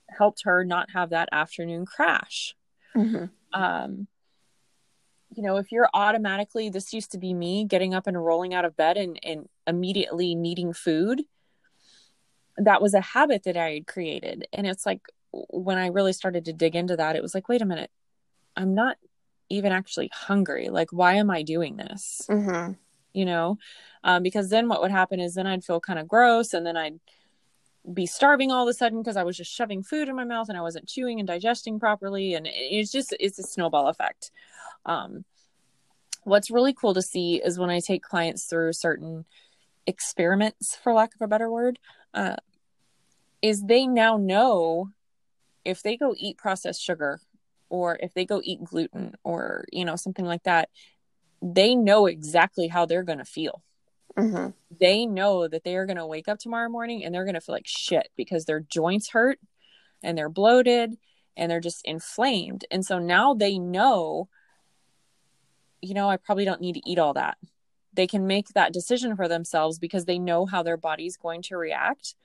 helped 0.09 0.43
her 0.43 0.63
not 0.63 0.91
have 0.91 1.09
that 1.09 1.29
afternoon 1.31 1.85
crash 1.85 2.55
mm-hmm. 2.95 3.25
um, 3.59 4.07
you 5.37 5.43
know, 5.43 5.57
if 5.57 5.71
you're 5.71 5.89
automatically, 5.93 6.69
this 6.69 6.93
used 6.93 7.11
to 7.11 7.17
be 7.17 7.33
me 7.33 7.65
getting 7.65 7.93
up 7.93 8.07
and 8.07 8.23
rolling 8.23 8.53
out 8.53 8.65
of 8.65 8.77
bed 8.77 8.97
and, 8.97 9.19
and 9.23 9.47
immediately 9.65 10.35
needing 10.35 10.73
food, 10.73 11.23
that 12.57 12.81
was 12.81 12.93
a 12.93 13.01
habit 13.01 13.43
that 13.43 13.57
I 13.57 13.73
had 13.73 13.87
created. 13.87 14.47
And 14.53 14.65
it's 14.65 14.85
like 14.85 15.01
when 15.31 15.77
I 15.77 15.87
really 15.87 16.13
started 16.13 16.45
to 16.45 16.53
dig 16.53 16.75
into 16.75 16.95
that, 16.97 17.15
it 17.15 17.21
was 17.21 17.35
like, 17.35 17.49
wait 17.49 17.61
a 17.61 17.65
minute, 17.65 17.91
I'm 18.55 18.73
not 18.73 18.97
even 19.49 19.71
actually 19.71 20.09
hungry. 20.13 20.69
Like, 20.69 20.91
why 20.91 21.15
am 21.15 21.29
I 21.29 21.43
doing 21.43 21.77
this? 21.77 22.21
Mm-hmm. 22.29 22.73
You 23.13 23.25
know, 23.25 23.57
um, 24.03 24.23
because 24.23 24.49
then 24.49 24.67
what 24.67 24.81
would 24.81 24.91
happen 24.91 25.19
is 25.19 25.35
then 25.35 25.47
I'd 25.47 25.63
feel 25.63 25.79
kind 25.79 25.99
of 25.99 26.07
gross 26.07 26.53
and 26.53 26.65
then 26.65 26.77
I'd 26.77 26.99
be 27.91 28.05
starving 28.05 28.51
all 28.51 28.67
of 28.67 28.69
a 28.69 28.73
sudden 28.73 29.01
because 29.01 29.17
I 29.17 29.23
was 29.23 29.37
just 29.37 29.51
shoving 29.51 29.81
food 29.81 30.09
in 30.09 30.15
my 30.15 30.25
mouth 30.25 30.49
and 30.49 30.57
I 30.57 30.61
wasn't 30.61 30.87
chewing 30.87 31.19
and 31.19 31.27
digesting 31.27 31.79
properly. 31.79 32.33
And 32.33 32.47
it's 32.49 32.91
just, 32.91 33.15
it's 33.19 33.39
a 33.39 33.43
snowball 33.43 33.87
effect. 33.87 34.31
Um, 34.85 35.23
what's 36.23 36.51
really 36.51 36.73
cool 36.73 36.93
to 36.93 37.01
see 37.01 37.41
is 37.43 37.57
when 37.57 37.69
I 37.69 37.79
take 37.79 38.03
clients 38.03 38.45
through 38.45 38.73
certain 38.73 39.25
experiments, 39.87 40.75
for 40.75 40.93
lack 40.93 41.15
of 41.15 41.21
a 41.21 41.27
better 41.27 41.49
word, 41.49 41.79
uh, 42.13 42.35
is 43.41 43.63
they 43.63 43.87
now 43.87 44.17
know 44.17 44.89
if 45.67 45.83
they 45.83 45.97
go 45.97 46.15
eat 46.17 46.37
processed 46.37 46.81
sugar 46.81 47.19
or 47.69 47.97
if 48.01 48.13
they 48.13 48.25
go 48.25 48.41
eat 48.43 48.63
gluten 48.63 49.15
or, 49.23 49.65
you 49.71 49.85
know, 49.85 49.95
something 49.95 50.25
like 50.25 50.43
that, 50.43 50.69
they 51.41 51.75
know 51.75 52.07
exactly 52.07 52.67
how 52.67 52.85
they're 52.85 53.03
going 53.03 53.19
to 53.19 53.25
feel 53.25 53.61
Mm-hmm. 54.17 54.49
They 54.79 55.05
know 55.05 55.47
that 55.47 55.63
they 55.63 55.75
are 55.75 55.85
going 55.85 55.97
to 55.97 56.05
wake 56.05 56.27
up 56.27 56.39
tomorrow 56.39 56.69
morning 56.69 57.05
and 57.05 57.13
they're 57.13 57.23
going 57.23 57.35
to 57.35 57.41
feel 57.41 57.53
like 57.53 57.67
shit 57.67 58.09
because 58.15 58.45
their 58.45 58.59
joints 58.59 59.09
hurt 59.09 59.39
and 60.01 60.17
they're 60.17 60.29
bloated 60.29 60.97
and 61.35 61.51
they're 61.51 61.59
just 61.59 61.85
inflamed. 61.85 62.65
And 62.71 62.83
so 62.83 62.97
now 62.97 63.35
they 63.35 63.59
know, 63.59 64.27
you 65.81 65.93
know, 65.93 66.09
I 66.09 66.17
probably 66.17 66.45
don't 66.45 66.61
need 66.61 66.73
to 66.73 66.89
eat 66.89 66.97
all 66.97 67.13
that. 67.13 67.37
They 67.93 68.07
can 68.07 68.25
make 68.25 68.49
that 68.49 68.73
decision 68.73 69.15
for 69.15 69.27
themselves 69.27 69.77
because 69.77 70.05
they 70.05 70.19
know 70.19 70.45
how 70.45 70.63
their 70.63 70.77
body's 70.77 71.17
going 71.17 71.43
to 71.43 71.57
react. 71.57 72.15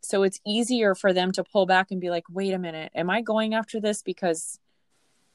So 0.00 0.22
it's 0.22 0.40
easier 0.46 0.94
for 0.94 1.12
them 1.12 1.32
to 1.32 1.44
pull 1.44 1.66
back 1.66 1.90
and 1.90 2.00
be 2.00 2.10
like, 2.10 2.24
wait 2.30 2.54
a 2.54 2.58
minute, 2.58 2.92
am 2.94 3.10
I 3.10 3.20
going 3.20 3.54
after 3.54 3.80
this 3.80 4.02
because 4.02 4.58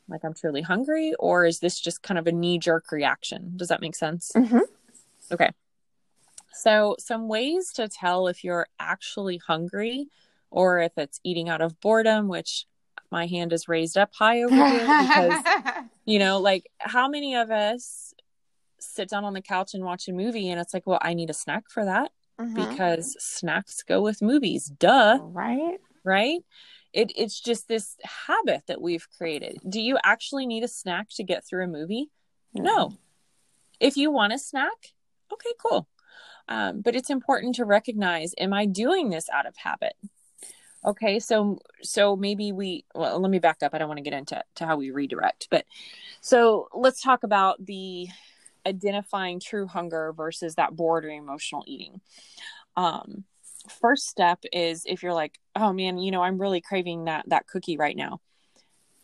like 0.07 0.23
I'm 0.23 0.33
truly 0.33 0.61
hungry? 0.61 1.13
Or 1.19 1.45
is 1.45 1.59
this 1.59 1.79
just 1.79 2.01
kind 2.01 2.17
of 2.17 2.27
a 2.27 2.31
knee 2.31 2.57
jerk 2.57 2.91
reaction? 2.91 3.53
Does 3.55 3.69
that 3.69 3.81
make 3.81 3.95
sense? 3.95 4.31
Mm-hmm. 4.35 4.59
Okay. 5.31 5.51
So, 6.51 6.95
some 6.99 7.27
ways 7.27 7.71
to 7.73 7.87
tell 7.87 8.27
if 8.27 8.43
you're 8.43 8.67
actually 8.79 9.37
hungry 9.37 10.07
or 10.51 10.79
if 10.79 10.91
it's 10.97 11.19
eating 11.23 11.49
out 11.49 11.61
of 11.61 11.79
boredom, 11.81 12.27
which 12.27 12.67
my 13.11 13.25
hand 13.25 13.53
is 13.53 13.67
raised 13.67 13.97
up 13.97 14.11
high 14.13 14.43
over 14.43 14.55
here 14.55 14.79
because, 14.79 15.43
you 16.05 16.19
know, 16.19 16.39
like 16.39 16.69
how 16.79 17.07
many 17.07 17.35
of 17.35 17.49
us 17.49 18.13
sit 18.79 19.09
down 19.09 19.23
on 19.23 19.33
the 19.33 19.41
couch 19.41 19.73
and 19.73 19.83
watch 19.83 20.07
a 20.07 20.13
movie 20.13 20.49
and 20.49 20.59
it's 20.59 20.73
like, 20.73 20.85
well, 20.85 20.99
I 21.01 21.13
need 21.13 21.29
a 21.29 21.33
snack 21.33 21.69
for 21.69 21.85
that 21.85 22.11
mm-hmm. 22.39 22.69
because 22.69 23.15
snacks 23.19 23.83
go 23.83 24.01
with 24.01 24.21
movies. 24.21 24.65
Duh. 24.65 25.19
Right. 25.21 25.79
Right. 26.03 26.41
It, 26.91 27.11
it's 27.15 27.39
just 27.39 27.67
this 27.67 27.97
habit 28.03 28.63
that 28.67 28.81
we've 28.81 29.07
created. 29.17 29.57
Do 29.67 29.81
you 29.81 29.97
actually 30.03 30.45
need 30.45 30.63
a 30.63 30.67
snack 30.67 31.07
to 31.15 31.23
get 31.23 31.45
through 31.45 31.63
a 31.63 31.67
movie? 31.67 32.09
No. 32.53 32.63
no. 32.63 32.97
If 33.79 33.97
you 33.97 34.11
want 34.11 34.33
a 34.33 34.37
snack, 34.37 34.93
okay, 35.31 35.49
cool. 35.59 35.87
Um, 36.47 36.81
but 36.81 36.95
it's 36.95 37.09
important 37.09 37.55
to 37.55 37.65
recognize: 37.65 38.33
Am 38.37 38.53
I 38.53 38.65
doing 38.65 39.09
this 39.09 39.29
out 39.29 39.45
of 39.45 39.55
habit? 39.57 39.93
Okay, 40.85 41.19
so 41.19 41.59
so 41.81 42.15
maybe 42.15 42.51
we. 42.51 42.85
Well, 42.93 43.19
let 43.19 43.31
me 43.31 43.39
back 43.39 43.63
up. 43.63 43.73
I 43.73 43.77
don't 43.77 43.87
want 43.87 43.97
to 43.97 44.03
get 44.03 44.13
into 44.13 44.43
to 44.55 44.65
how 44.65 44.75
we 44.75 44.91
redirect, 44.91 45.47
but 45.49 45.65
so 46.21 46.67
let's 46.73 47.01
talk 47.01 47.23
about 47.23 47.65
the 47.65 48.07
identifying 48.65 49.39
true 49.39 49.67
hunger 49.67 50.13
versus 50.13 50.55
that 50.55 50.75
bored 50.75 51.05
or 51.05 51.09
emotional 51.09 51.63
eating. 51.67 52.01
Um, 52.75 53.25
first 53.81 54.07
step 54.07 54.39
is 54.51 54.83
if 54.85 55.03
you're 55.03 55.13
like, 55.13 55.39
oh 55.55 55.73
man, 55.73 55.97
you 55.97 56.11
know, 56.11 56.21
I'm 56.21 56.39
really 56.39 56.61
craving 56.61 57.05
that 57.05 57.25
that 57.29 57.47
cookie 57.47 57.77
right 57.77 57.95
now. 57.95 58.19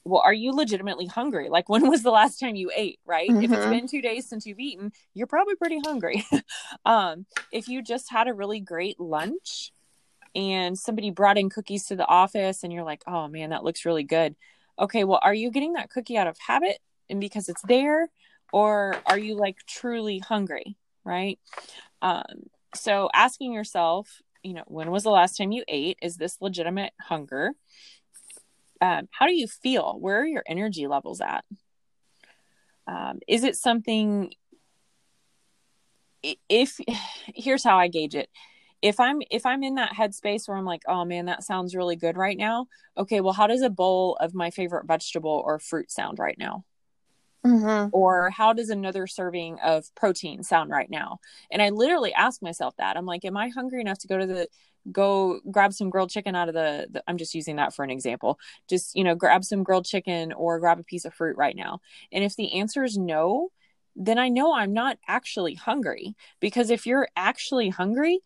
Well, 0.06 0.22
are 0.24 0.34
you 0.34 0.54
legitimately 0.54 1.06
hungry? 1.06 1.50
Like 1.50 1.70
when 1.70 1.88
was 1.88 2.04
the 2.04 2.12
last 2.12 2.40
time 2.40 2.56
you 2.56 2.72
ate, 2.76 3.00
right? 3.06 3.30
Mm-hmm. 3.30 3.44
If 3.44 3.52
it's 3.52 3.62
mm-hmm. 3.62 3.72
been 3.72 3.88
2 3.88 4.02
days 4.02 4.28
since 4.28 4.46
you've 4.46 4.60
eaten, 4.60 4.92
you're 5.14 5.28
probably 5.28 5.56
pretty 5.56 5.80
hungry. 5.84 6.26
um, 6.86 7.26
if 7.52 7.68
you 7.68 7.82
just 7.82 8.12
had 8.12 8.28
a 8.28 8.34
really 8.34 8.60
great 8.60 9.00
lunch 9.00 9.72
and 10.36 10.78
somebody 10.78 11.12
brought 11.12 11.38
in 11.38 11.50
cookies 11.50 11.86
to 11.88 11.96
the 11.96 12.06
office 12.06 12.64
and 12.64 12.72
you're 12.72 12.84
like, 12.84 13.04
"Oh 13.08 13.28
man, 13.28 13.50
that 13.52 13.64
looks 13.64 13.86
really 13.86 14.04
good." 14.04 14.36
Okay, 14.78 15.04
well, 15.04 15.20
are 15.22 15.34
you 15.34 15.52
getting 15.52 15.74
that 15.74 15.90
cookie 15.90 16.18
out 16.18 16.28
of 16.28 16.38
habit 16.40 16.80
and 17.10 17.20
because 17.20 17.50
it's 17.50 17.62
there 17.64 18.10
or 18.52 18.96
are 19.06 19.18
you 19.18 19.36
like 19.36 19.58
truly 19.68 20.20
hungry, 20.20 20.78
right? 21.04 21.40
Um, 22.02 22.50
so 22.76 23.10
asking 23.14 23.54
yourself 23.54 24.22
you 24.44 24.54
know, 24.54 24.64
when 24.68 24.92
was 24.92 25.04
the 25.04 25.10
last 25.10 25.38
time 25.38 25.52
you 25.52 25.64
ate? 25.68 25.98
Is 26.02 26.18
this 26.18 26.38
legitimate 26.42 26.94
hunger? 27.00 27.52
Um, 28.82 29.10
how 29.12 29.28
do 29.28 29.36
you 29.36 29.48
feel? 29.48 29.98
Where 30.00 30.22
are 30.22 30.26
your 30.26 30.44
energy 30.48 30.88
levels 30.88 31.22
at? 31.22 31.44
Um, 32.88 33.20
is 33.28 33.44
it 33.44 33.56
something? 33.56 34.34
If 36.24 36.80
here's 37.36 37.64
how 37.64 37.78
I 37.78 37.88
gauge 37.90 38.16
it, 38.16 38.30
if 38.82 39.00
I'm 39.00 39.22
if 39.30 39.46
I'm 39.46 39.64
in 39.64 39.76
that 39.76 39.94
headspace 39.94 40.48
where 40.48 40.58
I'm 40.58 40.66
like, 40.66 40.84
oh 40.88 41.04
man, 41.06 41.26
that 41.26 41.44
sounds 41.44 41.76
really 41.76 41.98
good 41.98 42.18
right 42.18 42.38
now. 42.38 42.68
Okay, 42.98 43.22
well, 43.22 43.34
how 43.34 43.48
does 43.48 43.62
a 43.62 43.70
bowl 43.70 44.16
of 44.22 44.34
my 44.34 44.52
favorite 44.52 44.88
vegetable 44.88 45.44
or 45.46 45.60
fruit 45.60 45.92
sound 45.92 46.20
right 46.20 46.38
now? 46.38 46.64
Mm-hmm. 47.46 47.90
Or 47.94 48.30
how 48.32 48.54
does 48.54 48.70
another 48.70 49.08
serving 49.08 49.60
of 49.64 49.86
protein 49.96 50.44
sound 50.44 50.72
right 50.72 50.90
now? 50.90 51.20
And 51.52 51.62
I 51.62 51.70
literally 51.70 52.14
ask 52.14 52.42
myself 52.42 52.76
that. 52.78 52.98
I'm 52.98 53.06
like, 53.06 53.24
am 53.24 53.38
I 53.38 53.50
hungry 53.50 53.82
enough 53.82 54.00
to 54.00 54.08
go 54.08 54.18
to 54.18 54.26
the 54.26 54.48
go 54.92 55.40
grab 55.52 55.74
some 55.74 55.90
grilled 55.90 56.10
chicken 56.10 56.36
out 56.36 56.48
of 56.48 56.54
the, 56.54 56.88
the 56.90 57.04
I'm 57.08 57.18
just 57.18 57.36
using 57.36 57.58
that 57.58 57.74
for 57.74 57.84
an 57.84 57.90
example. 57.90 58.40
Just, 58.70 58.96
you 58.96 59.04
know, 59.04 59.16
grab 59.16 59.44
some 59.44 59.64
grilled 59.64 59.86
chicken 59.86 60.34
or 60.34 60.60
grab 60.60 60.80
a 60.80 60.84
piece 60.84 61.06
of 61.06 61.14
fruit 61.14 61.38
right 61.38 61.56
now. 61.56 61.82
And 62.12 62.24
if 62.24 62.36
the 62.36 62.60
answer 62.60 62.84
is 62.84 62.98
no, 62.98 63.50
then 63.96 64.18
I 64.18 64.30
know 64.30 64.54
I'm 64.54 64.74
not 64.74 64.98
actually 65.08 65.56
hungry 65.56 66.16
because 66.40 66.70
if 66.70 66.86
you're 66.86 67.08
actually 67.16 67.70
hungry, 67.70 68.20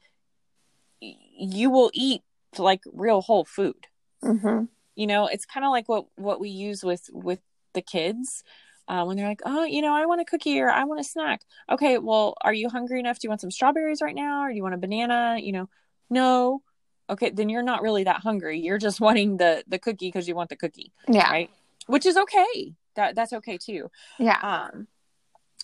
you 1.02 1.70
will 1.70 1.92
eat 1.94 2.22
like 2.58 2.82
real 2.92 3.22
whole 3.22 3.46
food. 3.46 3.88
Mm-hmm. 4.24 4.66
You 4.96 5.08
know, 5.08 5.28
it's 5.28 5.46
kind 5.46 5.66
of 5.66 5.72
like 5.72 5.90
what 5.90 6.06
what 6.16 6.40
we 6.40 6.50
use 6.50 6.84
with 6.84 7.10
with 7.12 7.40
the 7.74 7.82
kids 7.82 8.44
uh, 8.88 9.04
when 9.06 9.18
they're 9.18 9.28
like, 9.28 9.42
oh, 9.46 9.64
you 9.64 9.82
know, 9.82 9.94
I 9.94 10.06
want 10.06 10.22
a 10.22 10.26
cookie 10.26 10.60
or 10.60 10.70
I 10.70 10.84
want 10.84 11.00
a 11.00 11.04
snack. 11.04 11.42
Okay, 11.72 11.98
well, 11.98 12.36
are 12.42 12.54
you 12.54 12.70
hungry 12.70 13.00
enough? 13.00 13.20
Do 13.20 13.26
you 13.26 13.30
want 13.30 13.42
some 13.42 13.52
strawberries 13.52 14.02
right 14.02 14.16
now? 14.16 14.44
Or 14.44 14.50
do 14.50 14.56
you 14.56 14.64
want 14.64 14.76
a 14.76 14.80
banana? 14.80 15.38
You 15.40 15.52
know, 15.54 15.70
no. 16.10 16.62
Okay, 17.10 17.30
then 17.30 17.50
you're 17.50 17.64
not 17.64 17.82
really 17.82 18.04
that 18.06 18.22
hungry. 18.22 18.60
You're 18.60 18.78
just 18.78 19.02
wanting 19.08 19.38
the 19.38 19.64
the 19.68 19.80
cookie 19.80 20.08
because 20.08 20.28
you 20.28 20.36
want 20.36 20.50
the 20.50 20.56
cookie. 20.56 20.92
Yeah. 21.08 21.30
Right. 21.30 21.50
Which 21.88 22.06
is 22.06 22.18
okay. 22.18 22.74
That 22.96 23.16
that's 23.16 23.34
okay 23.34 23.58
too. 23.58 23.90
Yeah. 24.20 24.40
Um, 24.42 24.88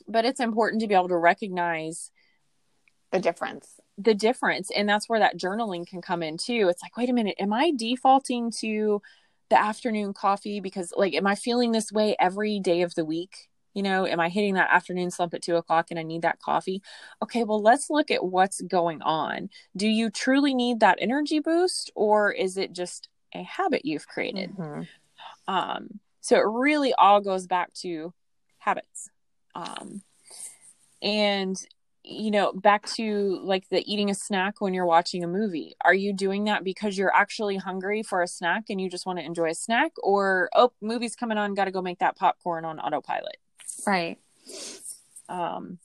but 0.07 0.25
it's 0.25 0.39
important 0.39 0.81
to 0.81 0.87
be 0.87 0.95
able 0.95 1.09
to 1.09 1.17
recognize 1.17 2.11
the 3.11 3.19
difference. 3.19 3.79
The 3.97 4.13
difference, 4.13 4.71
and 4.71 4.87
that's 4.87 5.09
where 5.09 5.19
that 5.19 5.37
journaling 5.37 5.85
can 5.85 6.01
come 6.01 6.23
in 6.23 6.37
too. 6.37 6.67
It's 6.69 6.81
like, 6.81 6.95
wait 6.95 7.09
a 7.09 7.13
minute, 7.13 7.35
am 7.37 7.51
I 7.51 7.71
defaulting 7.75 8.51
to 8.59 9.01
the 9.49 9.59
afternoon 9.59 10.13
coffee 10.13 10.59
because 10.59 10.93
like 10.95 11.13
am 11.13 11.27
i 11.27 11.35
feeling 11.35 11.71
this 11.71 11.91
way 11.91 12.15
every 12.19 12.59
day 12.59 12.81
of 12.81 12.95
the 12.95 13.05
week? 13.05 13.49
You 13.73 13.83
know 13.83 14.05
am 14.05 14.19
i 14.19 14.29
hitting 14.29 14.55
that 14.55 14.69
afternoon 14.71 15.11
slump 15.11 15.33
at 15.33 15.41
two 15.41 15.55
o'clock 15.55 15.87
and 15.89 15.99
i 15.99 16.03
need 16.03 16.21
that 16.23 16.39
coffee? 16.39 16.81
Okay 17.21 17.43
well 17.43 17.61
let's 17.61 17.89
look 17.89 18.11
at 18.11 18.23
what's 18.23 18.61
going 18.61 19.01
on. 19.01 19.49
Do 19.75 19.87
you 19.87 20.09
truly 20.09 20.53
need 20.53 20.79
that 20.79 20.99
energy 21.01 21.39
boost 21.39 21.91
or 21.95 22.31
is 22.31 22.57
it 22.57 22.73
just 22.73 23.09
a 23.33 23.43
habit 23.43 23.85
you've 23.85 24.07
created? 24.07 24.55
Mm-hmm. 24.55 24.83
um 25.53 25.99
so 26.21 26.35
it 26.35 26.45
really 26.45 26.93
all 26.93 27.21
goes 27.21 27.47
back 27.47 27.73
to 27.75 28.13
habits. 28.57 29.09
Um 29.55 30.01
and 31.01 31.55
you 32.09 32.31
know, 32.31 32.51
back 32.53 32.87
to 32.87 33.39
like 33.43 33.69
the 33.69 33.83
eating 33.91 34.09
a 34.09 34.15
snack 34.15 34.59
when 34.59 34.73
you're 34.73 34.85
watching 34.85 35.23
a 35.23 35.27
movie. 35.27 35.75
Are 35.85 35.93
you 35.93 36.11
doing 36.13 36.45
that 36.45 36.63
because 36.63 36.97
you're 36.97 37.13
actually 37.13 37.57
hungry 37.57 38.01
for 38.01 38.23
a 38.23 38.27
snack 38.27 38.65
and 38.69 38.81
you 38.81 38.89
just 38.89 39.05
want 39.05 39.19
to 39.19 39.25
enjoy 39.25 39.49
a 39.49 39.55
snack? 39.55 39.91
Or, 40.01 40.49
oh, 40.55 40.71
movie's 40.81 41.15
coming 41.15 41.37
on, 41.37 41.53
got 41.53 41.65
to 41.65 41.71
go 41.71 41.81
make 41.81 41.99
that 41.99 42.17
popcorn 42.17 42.65
on 42.65 42.79
autopilot? 42.79 43.37
Right. 43.85 44.17
Um, 45.27 45.77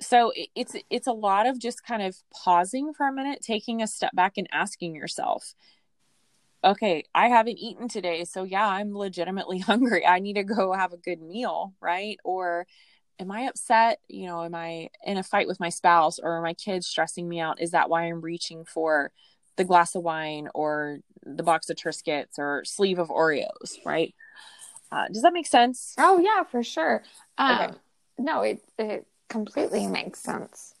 so 0.00 0.32
it's 0.54 0.74
it's 0.90 1.06
a 1.06 1.12
lot 1.12 1.46
of 1.46 1.58
just 1.58 1.84
kind 1.84 2.02
of 2.02 2.16
pausing 2.32 2.94
for 2.94 3.06
a 3.06 3.12
minute 3.12 3.40
taking 3.42 3.82
a 3.82 3.86
step 3.86 4.14
back 4.14 4.34
and 4.36 4.48
asking 4.52 4.94
yourself 4.94 5.54
okay 6.62 7.04
i 7.14 7.28
haven't 7.28 7.58
eaten 7.58 7.88
today 7.88 8.24
so 8.24 8.44
yeah 8.44 8.66
i'm 8.66 8.96
legitimately 8.96 9.58
hungry 9.70 10.06
i 10.06 10.20
need 10.20 10.34
to 10.34 10.44
go 10.44 10.72
have 10.72 10.92
a 10.92 10.96
good 10.96 11.20
meal 11.20 11.74
right 11.80 12.18
or 12.24 12.66
am 13.18 13.30
I 13.30 13.42
upset? 13.42 14.00
You 14.08 14.26
know, 14.26 14.44
am 14.44 14.54
I 14.54 14.90
in 15.04 15.16
a 15.16 15.22
fight 15.22 15.48
with 15.48 15.60
my 15.60 15.68
spouse 15.68 16.18
or 16.18 16.32
are 16.32 16.42
my 16.42 16.54
kids 16.54 16.86
stressing 16.86 17.28
me 17.28 17.40
out? 17.40 17.60
Is 17.60 17.72
that 17.72 17.90
why 17.90 18.04
I'm 18.04 18.20
reaching 18.20 18.64
for 18.64 19.10
the 19.56 19.64
glass 19.64 19.94
of 19.94 20.02
wine 20.02 20.48
or 20.54 21.00
the 21.24 21.42
box 21.42 21.68
of 21.68 21.76
Triscuits 21.76 22.38
or 22.38 22.62
sleeve 22.64 22.98
of 22.98 23.08
Oreos, 23.08 23.84
right? 23.84 24.14
Uh, 24.90 25.08
does 25.08 25.22
that 25.22 25.32
make 25.32 25.46
sense? 25.46 25.94
Oh 25.98 26.18
yeah, 26.18 26.44
for 26.44 26.62
sure. 26.62 27.02
Um, 27.36 27.60
okay. 27.60 27.74
No, 28.18 28.42
it 28.42 28.62
it 28.78 29.06
completely 29.28 29.86
makes 29.86 30.20
sense. 30.20 30.74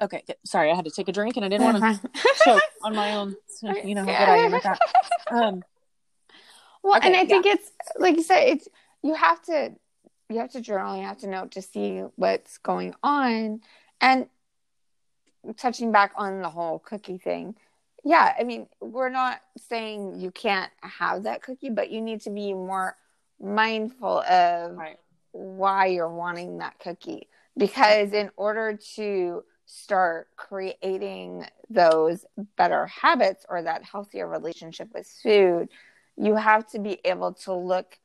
Okay, 0.00 0.22
sorry, 0.44 0.70
I 0.70 0.74
had 0.74 0.84
to 0.84 0.90
take 0.90 1.08
a 1.08 1.12
drink 1.12 1.36
and 1.36 1.44
I 1.44 1.48
didn't 1.48 1.64
want 1.72 1.78
to 1.78 2.10
choke 2.44 2.62
on 2.82 2.94
my 2.94 3.12
own. 3.12 3.36
You 3.62 3.94
know 3.94 4.04
how 4.04 4.18
good 4.18 4.28
I 4.28 4.36
am 4.38 4.54
at 4.54 4.62
that. 4.64 4.78
Um, 5.30 5.64
well, 6.82 6.98
okay, 6.98 7.06
and 7.06 7.16
I 7.16 7.22
yeah. 7.22 7.26
think 7.26 7.46
it's 7.46 7.70
like 7.96 8.16
you 8.16 8.22
said, 8.22 8.42
it's 8.48 8.68
you 9.02 9.14
have 9.14 9.40
to 9.42 9.74
you 10.30 10.38
have 10.38 10.52
to 10.52 10.60
journal, 10.60 10.96
you 10.96 11.02
have 11.02 11.18
to 11.18 11.28
note 11.28 11.52
to 11.52 11.62
see 11.62 12.02
what's 12.16 12.58
going 12.58 12.94
on. 13.02 13.60
And 14.00 14.26
touching 15.56 15.92
back 15.92 16.12
on 16.16 16.40
the 16.40 16.48
whole 16.48 16.78
cookie 16.78 17.18
thing, 17.18 17.54
yeah, 18.04 18.34
I 18.38 18.44
mean, 18.44 18.66
we're 18.80 19.08
not 19.08 19.40
saying 19.56 20.20
you 20.20 20.30
can't 20.30 20.70
have 20.80 21.22
that 21.22 21.42
cookie, 21.42 21.70
but 21.70 21.90
you 21.90 22.00
need 22.02 22.20
to 22.22 22.30
be 22.30 22.52
more 22.52 22.96
mindful 23.40 24.20
of 24.20 24.76
right. 24.76 24.98
why 25.32 25.86
you're 25.86 26.08
wanting 26.08 26.58
that 26.58 26.78
cookie. 26.78 27.28
Because 27.56 28.12
in 28.12 28.30
order 28.36 28.78
to 28.96 29.44
start 29.66 30.28
creating 30.36 31.46
those 31.70 32.26
better 32.56 32.86
habits 32.86 33.46
or 33.48 33.62
that 33.62 33.84
healthier 33.84 34.28
relationship 34.28 34.88
with 34.92 35.06
food, 35.22 35.68
you 36.16 36.36
have 36.36 36.66
to 36.70 36.78
be 36.78 37.00
able 37.04 37.32
to 37.32 37.54
look 37.54 37.98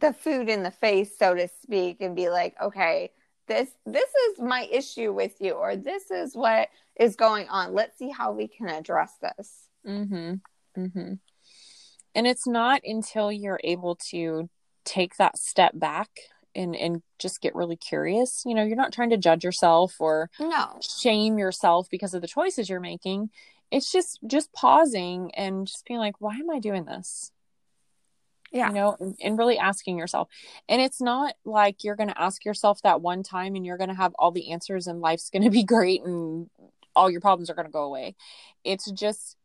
the 0.00 0.12
food 0.12 0.48
in 0.48 0.62
the 0.62 0.70
face, 0.70 1.16
so 1.18 1.34
to 1.34 1.48
speak, 1.62 2.00
and 2.00 2.14
be 2.16 2.28
like, 2.28 2.54
okay, 2.60 3.10
this 3.48 3.70
this 3.84 4.10
is 4.28 4.40
my 4.40 4.68
issue 4.70 5.12
with 5.12 5.40
you, 5.40 5.52
or 5.52 5.76
this 5.76 6.10
is 6.10 6.34
what 6.34 6.68
is 6.98 7.16
going 7.16 7.48
on. 7.48 7.74
Let's 7.74 7.98
see 7.98 8.10
how 8.10 8.32
we 8.32 8.48
can 8.48 8.68
address 8.68 9.12
this. 9.20 9.68
Mm-hmm. 9.86 10.34
Mm-hmm. 10.78 11.14
And 12.14 12.26
it's 12.26 12.46
not 12.46 12.80
until 12.84 13.30
you're 13.30 13.60
able 13.62 13.96
to 14.10 14.48
take 14.84 15.16
that 15.16 15.36
step 15.36 15.72
back 15.74 16.08
and 16.54 16.74
and 16.74 17.02
just 17.18 17.40
get 17.40 17.54
really 17.54 17.76
curious 17.76 18.42
you 18.46 18.54
know 18.54 18.64
you're 18.64 18.76
not 18.76 18.92
trying 18.92 19.10
to 19.10 19.16
judge 19.16 19.44
yourself 19.44 19.96
or 20.00 20.30
no 20.40 20.78
shame 20.80 21.38
yourself 21.38 21.88
because 21.90 22.14
of 22.14 22.22
the 22.22 22.28
choices 22.28 22.68
you're 22.68 22.80
making 22.80 23.28
it's 23.70 23.92
just 23.92 24.18
just 24.26 24.52
pausing 24.52 25.30
and 25.34 25.66
just 25.66 25.84
being 25.86 25.98
like 25.98 26.14
why 26.20 26.34
am 26.34 26.50
i 26.50 26.58
doing 26.58 26.84
this 26.84 27.30
yeah. 28.52 28.68
you 28.68 28.74
know 28.74 28.96
and, 29.00 29.16
and 29.22 29.38
really 29.38 29.58
asking 29.58 29.98
yourself. 29.98 30.28
And 30.68 30.80
it's 30.80 31.00
not 31.00 31.34
like 31.44 31.84
you're 31.84 31.96
going 31.96 32.08
to 32.08 32.20
ask 32.20 32.44
yourself 32.44 32.80
that 32.82 33.00
one 33.00 33.22
time 33.22 33.54
and 33.54 33.64
you're 33.64 33.78
going 33.78 33.90
to 33.90 33.94
have 33.94 34.14
all 34.18 34.30
the 34.30 34.52
answers 34.52 34.86
and 34.86 35.00
life's 35.00 35.30
going 35.32 35.44
to 35.44 35.50
be 35.50 35.64
great 35.64 36.02
and 36.02 36.48
all 36.94 37.10
your 37.10 37.20
problems 37.20 37.50
are 37.50 37.54
going 37.54 37.66
to 37.66 37.72
go 37.72 37.84
away. 37.84 38.14
It's 38.64 38.90
just 38.90 39.36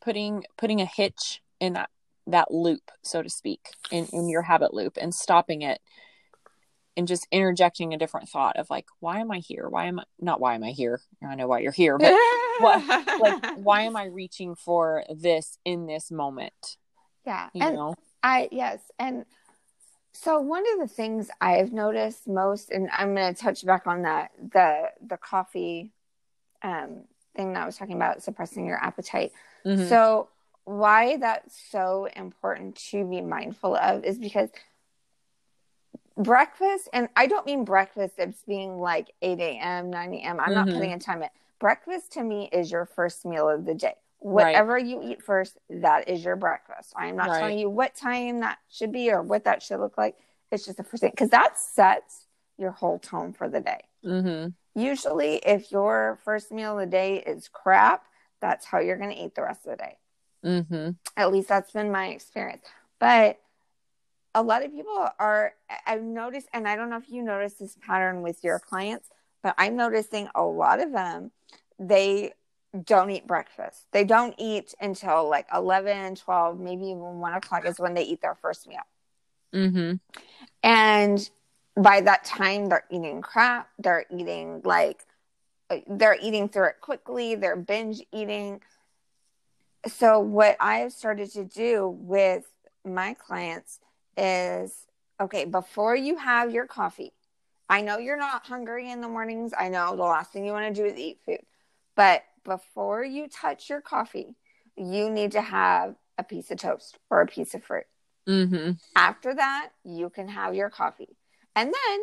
putting 0.00 0.44
putting 0.56 0.80
a 0.80 0.86
hitch 0.86 1.40
in 1.60 1.74
that 1.74 1.90
that 2.26 2.50
loop 2.52 2.90
so 3.02 3.22
to 3.22 3.28
speak 3.28 3.60
in 3.90 4.06
in 4.12 4.28
your 4.28 4.42
habit 4.42 4.72
loop 4.72 4.96
and 5.00 5.14
stopping 5.14 5.62
it 5.62 5.80
and 6.96 7.06
just 7.06 7.26
interjecting 7.30 7.92
a 7.92 7.98
different 7.98 8.28
thought 8.28 8.56
of 8.56 8.68
like 8.70 8.86
why 9.00 9.20
am 9.20 9.30
i 9.30 9.38
here? 9.38 9.68
Why 9.68 9.86
am 9.86 10.00
i 10.00 10.04
not 10.20 10.40
why 10.40 10.54
am 10.54 10.64
i 10.64 10.70
here? 10.70 11.00
I 11.26 11.34
know 11.34 11.48
why 11.48 11.60
you're 11.60 11.72
here 11.72 11.98
but 11.98 12.12
what 12.60 13.20
like 13.20 13.56
why 13.58 13.82
am 13.82 13.96
i 13.96 14.04
reaching 14.04 14.54
for 14.54 15.04
this 15.14 15.58
in 15.64 15.86
this 15.86 16.10
moment? 16.10 16.76
Yeah 17.26 17.48
you 17.54 17.62
and 17.62 17.76
know 17.76 17.94
i 18.22 18.48
yes 18.50 18.80
and 18.98 19.24
so 20.12 20.40
one 20.40 20.64
of 20.74 20.88
the 20.88 20.94
things 20.94 21.30
i've 21.40 21.72
noticed 21.72 22.26
most 22.28 22.70
and 22.70 22.88
i'm 22.96 23.14
going 23.14 23.34
to 23.34 23.40
touch 23.40 23.64
back 23.64 23.86
on 23.86 24.02
that 24.02 24.30
the 24.52 24.90
the 25.06 25.16
coffee 25.16 25.92
um 26.62 27.02
thing 27.36 27.52
that 27.52 27.62
i 27.62 27.66
was 27.66 27.76
talking 27.76 27.96
about 27.96 28.22
suppressing 28.22 28.66
your 28.66 28.78
appetite 28.78 29.32
mm-hmm. 29.64 29.88
so 29.88 30.28
why 30.64 31.16
that's 31.16 31.58
so 31.70 32.08
important 32.14 32.76
to 32.76 33.04
be 33.08 33.20
mindful 33.20 33.74
of 33.76 34.04
is 34.04 34.18
because 34.18 34.50
breakfast, 36.22 36.88
and 36.92 37.08
I 37.16 37.26
don't 37.26 37.46
mean 37.46 37.64
breakfast 37.64 38.18
as 38.18 38.34
being 38.46 38.78
like 38.78 39.12
8 39.22 39.40
a.m., 39.40 39.90
9 39.90 40.14
a.m. 40.14 40.40
I'm 40.40 40.46
mm-hmm. 40.46 40.54
not 40.54 40.68
putting 40.68 40.92
a 40.92 40.98
time 40.98 41.22
in. 41.22 41.28
Breakfast 41.58 42.12
to 42.12 42.22
me 42.22 42.48
is 42.52 42.70
your 42.70 42.86
first 42.86 43.24
meal 43.24 43.48
of 43.48 43.64
the 43.64 43.74
day. 43.74 43.94
Whatever 44.20 44.74
right. 44.74 44.86
you 44.86 45.00
eat 45.02 45.22
first, 45.22 45.56
that 45.68 46.08
is 46.08 46.24
your 46.24 46.36
breakfast. 46.36 46.92
I'm 46.94 47.16
not 47.16 47.28
right. 47.28 47.40
telling 47.40 47.58
you 47.58 47.70
what 47.70 47.94
time 47.94 48.40
that 48.40 48.58
should 48.70 48.92
be 48.92 49.10
or 49.10 49.22
what 49.22 49.44
that 49.44 49.62
should 49.62 49.80
look 49.80 49.96
like. 49.96 50.16
It's 50.52 50.64
just 50.64 50.76
the 50.76 50.84
first 50.84 51.00
thing 51.00 51.10
because 51.10 51.30
that 51.30 51.58
sets 51.58 52.26
your 52.58 52.70
whole 52.70 52.98
tone 52.98 53.32
for 53.32 53.48
the 53.48 53.60
day. 53.60 53.80
Mm-hmm. 54.04 54.80
Usually, 54.80 55.36
if 55.36 55.72
your 55.72 56.18
first 56.24 56.52
meal 56.52 56.78
of 56.78 56.84
the 56.84 56.90
day 56.90 57.18
is 57.18 57.48
crap, 57.48 58.04
that's 58.40 58.66
how 58.66 58.78
you're 58.78 58.98
going 58.98 59.14
to 59.14 59.24
eat 59.24 59.34
the 59.34 59.42
rest 59.42 59.66
of 59.66 59.72
the 59.72 59.76
day. 59.76 59.96
Mm-hmm. 60.44 60.90
At 61.16 61.32
least 61.32 61.48
that's 61.48 61.72
been 61.72 61.90
my 61.90 62.08
experience. 62.08 62.62
But 62.98 63.40
a 64.34 64.42
lot 64.42 64.64
of 64.64 64.72
people 64.72 65.08
are 65.18 65.54
i've 65.86 66.02
noticed 66.02 66.48
and 66.52 66.68
i 66.68 66.76
don't 66.76 66.90
know 66.90 66.96
if 66.96 67.08
you 67.08 67.22
notice 67.22 67.54
this 67.54 67.76
pattern 67.84 68.22
with 68.22 68.42
your 68.44 68.58
clients 68.58 69.08
but 69.42 69.54
i'm 69.58 69.76
noticing 69.76 70.28
a 70.34 70.42
lot 70.42 70.80
of 70.80 70.92
them 70.92 71.30
they 71.78 72.32
don't 72.84 73.10
eat 73.10 73.26
breakfast 73.26 73.86
they 73.92 74.04
don't 74.04 74.34
eat 74.38 74.74
until 74.80 75.28
like 75.28 75.46
11 75.54 76.16
12 76.16 76.60
maybe 76.60 76.84
even 76.84 77.20
1 77.20 77.34
o'clock 77.34 77.66
is 77.66 77.78
when 77.78 77.94
they 77.94 78.02
eat 78.02 78.22
their 78.22 78.36
first 78.36 78.68
meal 78.68 78.78
mm-hmm. 79.52 79.94
and 80.62 81.30
by 81.76 82.00
that 82.00 82.24
time 82.24 82.68
they're 82.68 82.84
eating 82.90 83.20
crap 83.22 83.68
they're 83.78 84.04
eating 84.10 84.60
like 84.64 85.04
they're 85.88 86.18
eating 86.20 86.48
through 86.48 86.68
it 86.68 86.80
quickly 86.80 87.34
they're 87.34 87.56
binge 87.56 88.02
eating 88.12 88.60
so 89.86 90.20
what 90.20 90.56
i 90.60 90.78
have 90.78 90.92
started 90.92 91.30
to 91.30 91.44
do 91.44 91.88
with 91.88 92.44
my 92.84 93.14
clients 93.14 93.80
is 94.16 94.86
okay, 95.20 95.44
before 95.44 95.94
you 95.94 96.16
have 96.16 96.52
your 96.52 96.66
coffee, 96.66 97.12
I 97.68 97.82
know 97.82 97.98
you're 97.98 98.16
not 98.16 98.46
hungry 98.46 98.90
in 98.90 99.00
the 99.00 99.08
mornings. 99.08 99.52
I 99.56 99.68
know 99.68 99.94
the 99.94 100.02
last 100.02 100.32
thing 100.32 100.44
you 100.44 100.52
want 100.52 100.74
to 100.74 100.82
do 100.82 100.88
is 100.88 100.98
eat 100.98 101.18
food. 101.24 101.40
But 101.94 102.24
before 102.44 103.04
you 103.04 103.28
touch 103.28 103.68
your 103.68 103.80
coffee, 103.80 104.34
you 104.76 105.10
need 105.10 105.32
to 105.32 105.40
have 105.40 105.94
a 106.18 106.24
piece 106.24 106.50
of 106.50 106.58
toast 106.58 106.98
or 107.10 107.20
a 107.20 107.26
piece 107.26 107.54
of 107.54 107.64
fruit. 107.64 107.84
Mm-hmm. 108.28 108.72
After 108.96 109.34
that, 109.34 109.70
you 109.84 110.10
can 110.10 110.28
have 110.28 110.54
your 110.54 110.70
coffee. 110.70 111.16
And 111.56 111.68
then, 111.68 112.00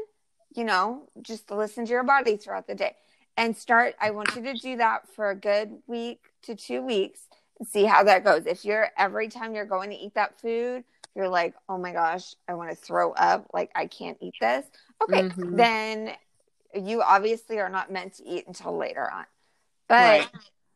you 0.55 0.63
know, 0.63 1.09
just 1.21 1.49
listen 1.51 1.85
to 1.85 1.91
your 1.91 2.03
body 2.03 2.37
throughout 2.37 2.67
the 2.67 2.75
day 2.75 2.95
and 3.37 3.55
start. 3.55 3.95
I 4.01 4.11
want 4.11 4.35
you 4.35 4.41
to 4.43 4.53
do 4.53 4.77
that 4.77 5.07
for 5.15 5.29
a 5.29 5.35
good 5.35 5.71
week 5.87 6.19
to 6.43 6.55
two 6.55 6.81
weeks 6.81 7.21
and 7.59 7.67
see 7.67 7.85
how 7.85 8.03
that 8.03 8.23
goes. 8.23 8.45
If 8.45 8.65
you're 8.65 8.89
every 8.97 9.29
time 9.29 9.55
you're 9.55 9.65
going 9.65 9.91
to 9.91 9.95
eat 9.95 10.15
that 10.15 10.39
food, 10.39 10.83
you're 11.15 11.29
like, 11.29 11.55
oh 11.69 11.77
my 11.77 11.93
gosh, 11.93 12.35
I 12.47 12.53
want 12.53 12.69
to 12.69 12.75
throw 12.75 13.11
up. 13.13 13.47
Like, 13.53 13.71
I 13.73 13.87
can't 13.87 14.17
eat 14.21 14.35
this. 14.39 14.65
Okay. 15.01 15.23
Mm-hmm. 15.23 15.55
Then 15.55 16.11
you 16.75 17.01
obviously 17.01 17.59
are 17.59 17.69
not 17.69 17.91
meant 17.91 18.15
to 18.15 18.27
eat 18.27 18.45
until 18.47 18.77
later 18.77 19.09
on. 19.09 19.25
But 19.87 20.19
right. 20.19 20.29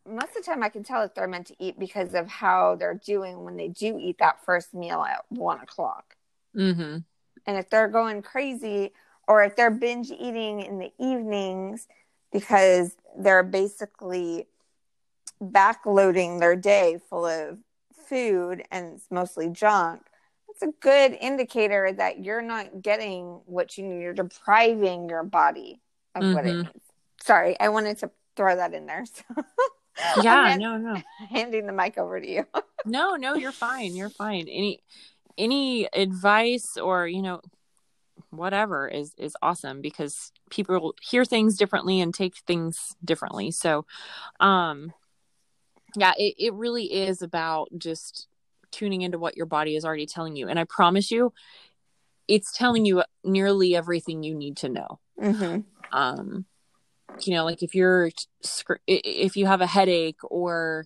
most 0.08 0.30
of 0.30 0.43
the 0.45 0.52
time, 0.52 0.63
I 0.63 0.69
can 0.69 0.84
tell 0.84 1.04
if 1.04 1.13
they're 1.13 1.28
meant 1.28 1.47
to 1.47 1.56
eat 1.60 1.78
because 1.78 2.13
of 2.13 2.28
how 2.28 2.76
they're 2.76 3.00
doing 3.06 3.43
when 3.43 3.58
they 3.58 3.67
do 3.67 3.97
eat 4.00 4.17
that 4.19 4.43
first 4.45 4.74
meal 4.74 5.02
at 5.04 5.24
one 5.30 5.60
o'clock. 5.60 6.15
Mm-hmm. 6.56 7.00
And 7.45 7.58
if 7.58 7.69
they're 7.69 7.88
going 7.88 8.21
crazy 8.21 8.93
or 9.28 9.43
if 9.43 9.56
they're 9.56 9.71
binge 9.71 10.12
eating 10.12 10.62
in 10.62 10.80
the 10.80 10.91
evenings 11.00 11.88
because 12.32 12.95
they're 13.17 13.43
basically 13.43 14.47
backloading 15.41 16.39
their 16.39 16.56
day 16.56 17.00
full 17.10 17.26
of 17.26 17.58
food 18.08 18.63
and 18.71 18.93
it's 18.95 19.08
mostly 19.10 19.50
junk, 19.50 20.02
it's 20.50 20.62
a 20.62 20.71
good 20.80 21.17
indicator 21.19 21.91
that 21.93 22.24
you're 22.24 22.41
not 22.41 22.82
getting 22.82 23.41
what 23.45 23.78
you 23.78 23.86
need. 23.86 24.02
You're 24.02 24.13
depriving 24.13 25.10
your 25.10 25.24
body 25.24 25.82
of 26.13 26.24
mm-hmm. 26.24 26.34
what 26.34 26.45
it 26.45 26.50
mm-hmm. 26.50 26.62
needs. 26.62 26.86
Sorry, 27.21 27.60
I 27.60 27.69
wanted 27.69 27.97
to 28.00 28.12
throw 28.36 28.56
that 28.56 28.74
in 28.74 28.86
there. 28.86 29.06
So 30.15 30.24
yeah, 30.24 30.56
no, 30.58 30.78
no. 30.78 30.96
Handing 31.30 31.67
the 31.67 31.74
mic 31.74 31.98
over 31.98 32.20
to 32.20 32.28
you. 32.28 32.46
no, 32.86 33.15
no, 33.15 33.36
you're 33.36 33.52
fine. 33.52 33.96
You're 33.96 34.10
fine. 34.10 34.48
Any 34.48 34.82
any 35.38 35.88
advice 35.94 36.78
or, 36.78 37.08
you 37.08 37.22
know, 37.22 37.41
whatever 38.30 38.88
is 38.88 39.13
is 39.17 39.36
awesome 39.41 39.82
because 39.82 40.32
people 40.50 40.96
hear 41.02 41.26
things 41.26 41.58
differently 41.58 42.00
and 42.00 42.13
take 42.13 42.38
things 42.48 42.96
differently. 43.04 43.52
So, 43.52 43.86
um 44.39 44.94
yeah, 45.96 46.13
it, 46.17 46.36
it 46.38 46.54
really 46.54 46.86
is 46.86 47.22
about 47.22 47.67
just 47.78 48.28
tuning 48.72 49.02
into 49.02 49.20
what 49.20 49.36
your 49.36 49.46
body 49.46 49.76
is 49.76 49.84
already 49.84 50.06
telling 50.06 50.38
you. 50.38 50.48
And 50.48 50.58
I 50.58 50.63
promise 50.63 51.12
you, 51.12 51.34
it's 52.28 52.58
telling 52.58 52.86
you 52.86 53.04
nearly 53.26 53.76
everything 53.76 54.24
you 54.24 54.34
need 54.34 54.58
to 54.58 54.70
know. 54.70 55.00
Mm-hmm. 55.22 55.62
Um, 55.91 56.46
you 57.19 57.34
know, 57.34 57.45
like 57.45 57.62
if 57.63 57.76
you're 57.76 58.12
if 58.88 59.38
you 59.38 59.45
have 59.45 59.62
a 59.62 59.67
headache 59.67 60.19
or 60.24 60.86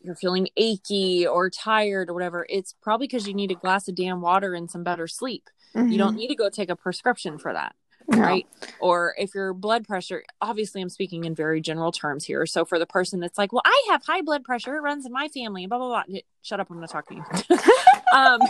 you're 0.00 0.14
feeling 0.14 0.48
achy 0.56 1.26
or 1.26 1.50
tired 1.50 2.08
or 2.08 2.14
whatever, 2.14 2.46
it's 2.48 2.74
probably 2.82 3.06
because 3.06 3.26
you 3.26 3.34
need 3.34 3.50
a 3.50 3.54
glass 3.54 3.88
of 3.88 3.94
damn 3.94 4.20
water 4.20 4.54
and 4.54 4.70
some 4.70 4.84
better 4.84 5.06
sleep. 5.06 5.50
Mm-hmm. 5.74 5.90
You 5.90 5.98
don't 5.98 6.16
need 6.16 6.28
to 6.28 6.34
go 6.34 6.48
take 6.48 6.70
a 6.70 6.76
prescription 6.76 7.38
for 7.38 7.52
that 7.52 7.74
no. 8.08 8.18
right? 8.18 8.46
Or 8.80 9.14
if 9.18 9.34
your 9.34 9.52
blood 9.52 9.86
pressure, 9.86 10.24
obviously, 10.40 10.80
I'm 10.80 10.88
speaking 10.88 11.24
in 11.24 11.34
very 11.34 11.60
general 11.60 11.92
terms 11.92 12.24
here. 12.24 12.46
So 12.46 12.64
for 12.64 12.78
the 12.78 12.86
person 12.86 13.20
that's 13.20 13.38
like, 13.38 13.52
well, 13.52 13.62
I 13.64 13.86
have 13.90 14.04
high 14.04 14.22
blood 14.22 14.44
pressure, 14.44 14.76
it 14.76 14.80
runs 14.80 15.06
in 15.06 15.12
my 15.12 15.28
family, 15.28 15.66
blah, 15.66 15.78
blah, 15.78 16.04
blah. 16.06 16.18
Shut 16.42 16.60
up, 16.60 16.70
I'm 16.70 16.80
not 16.80 16.90
talking 16.90 17.22
to 17.22 17.44
you. 17.48 17.56
um, 18.12 18.40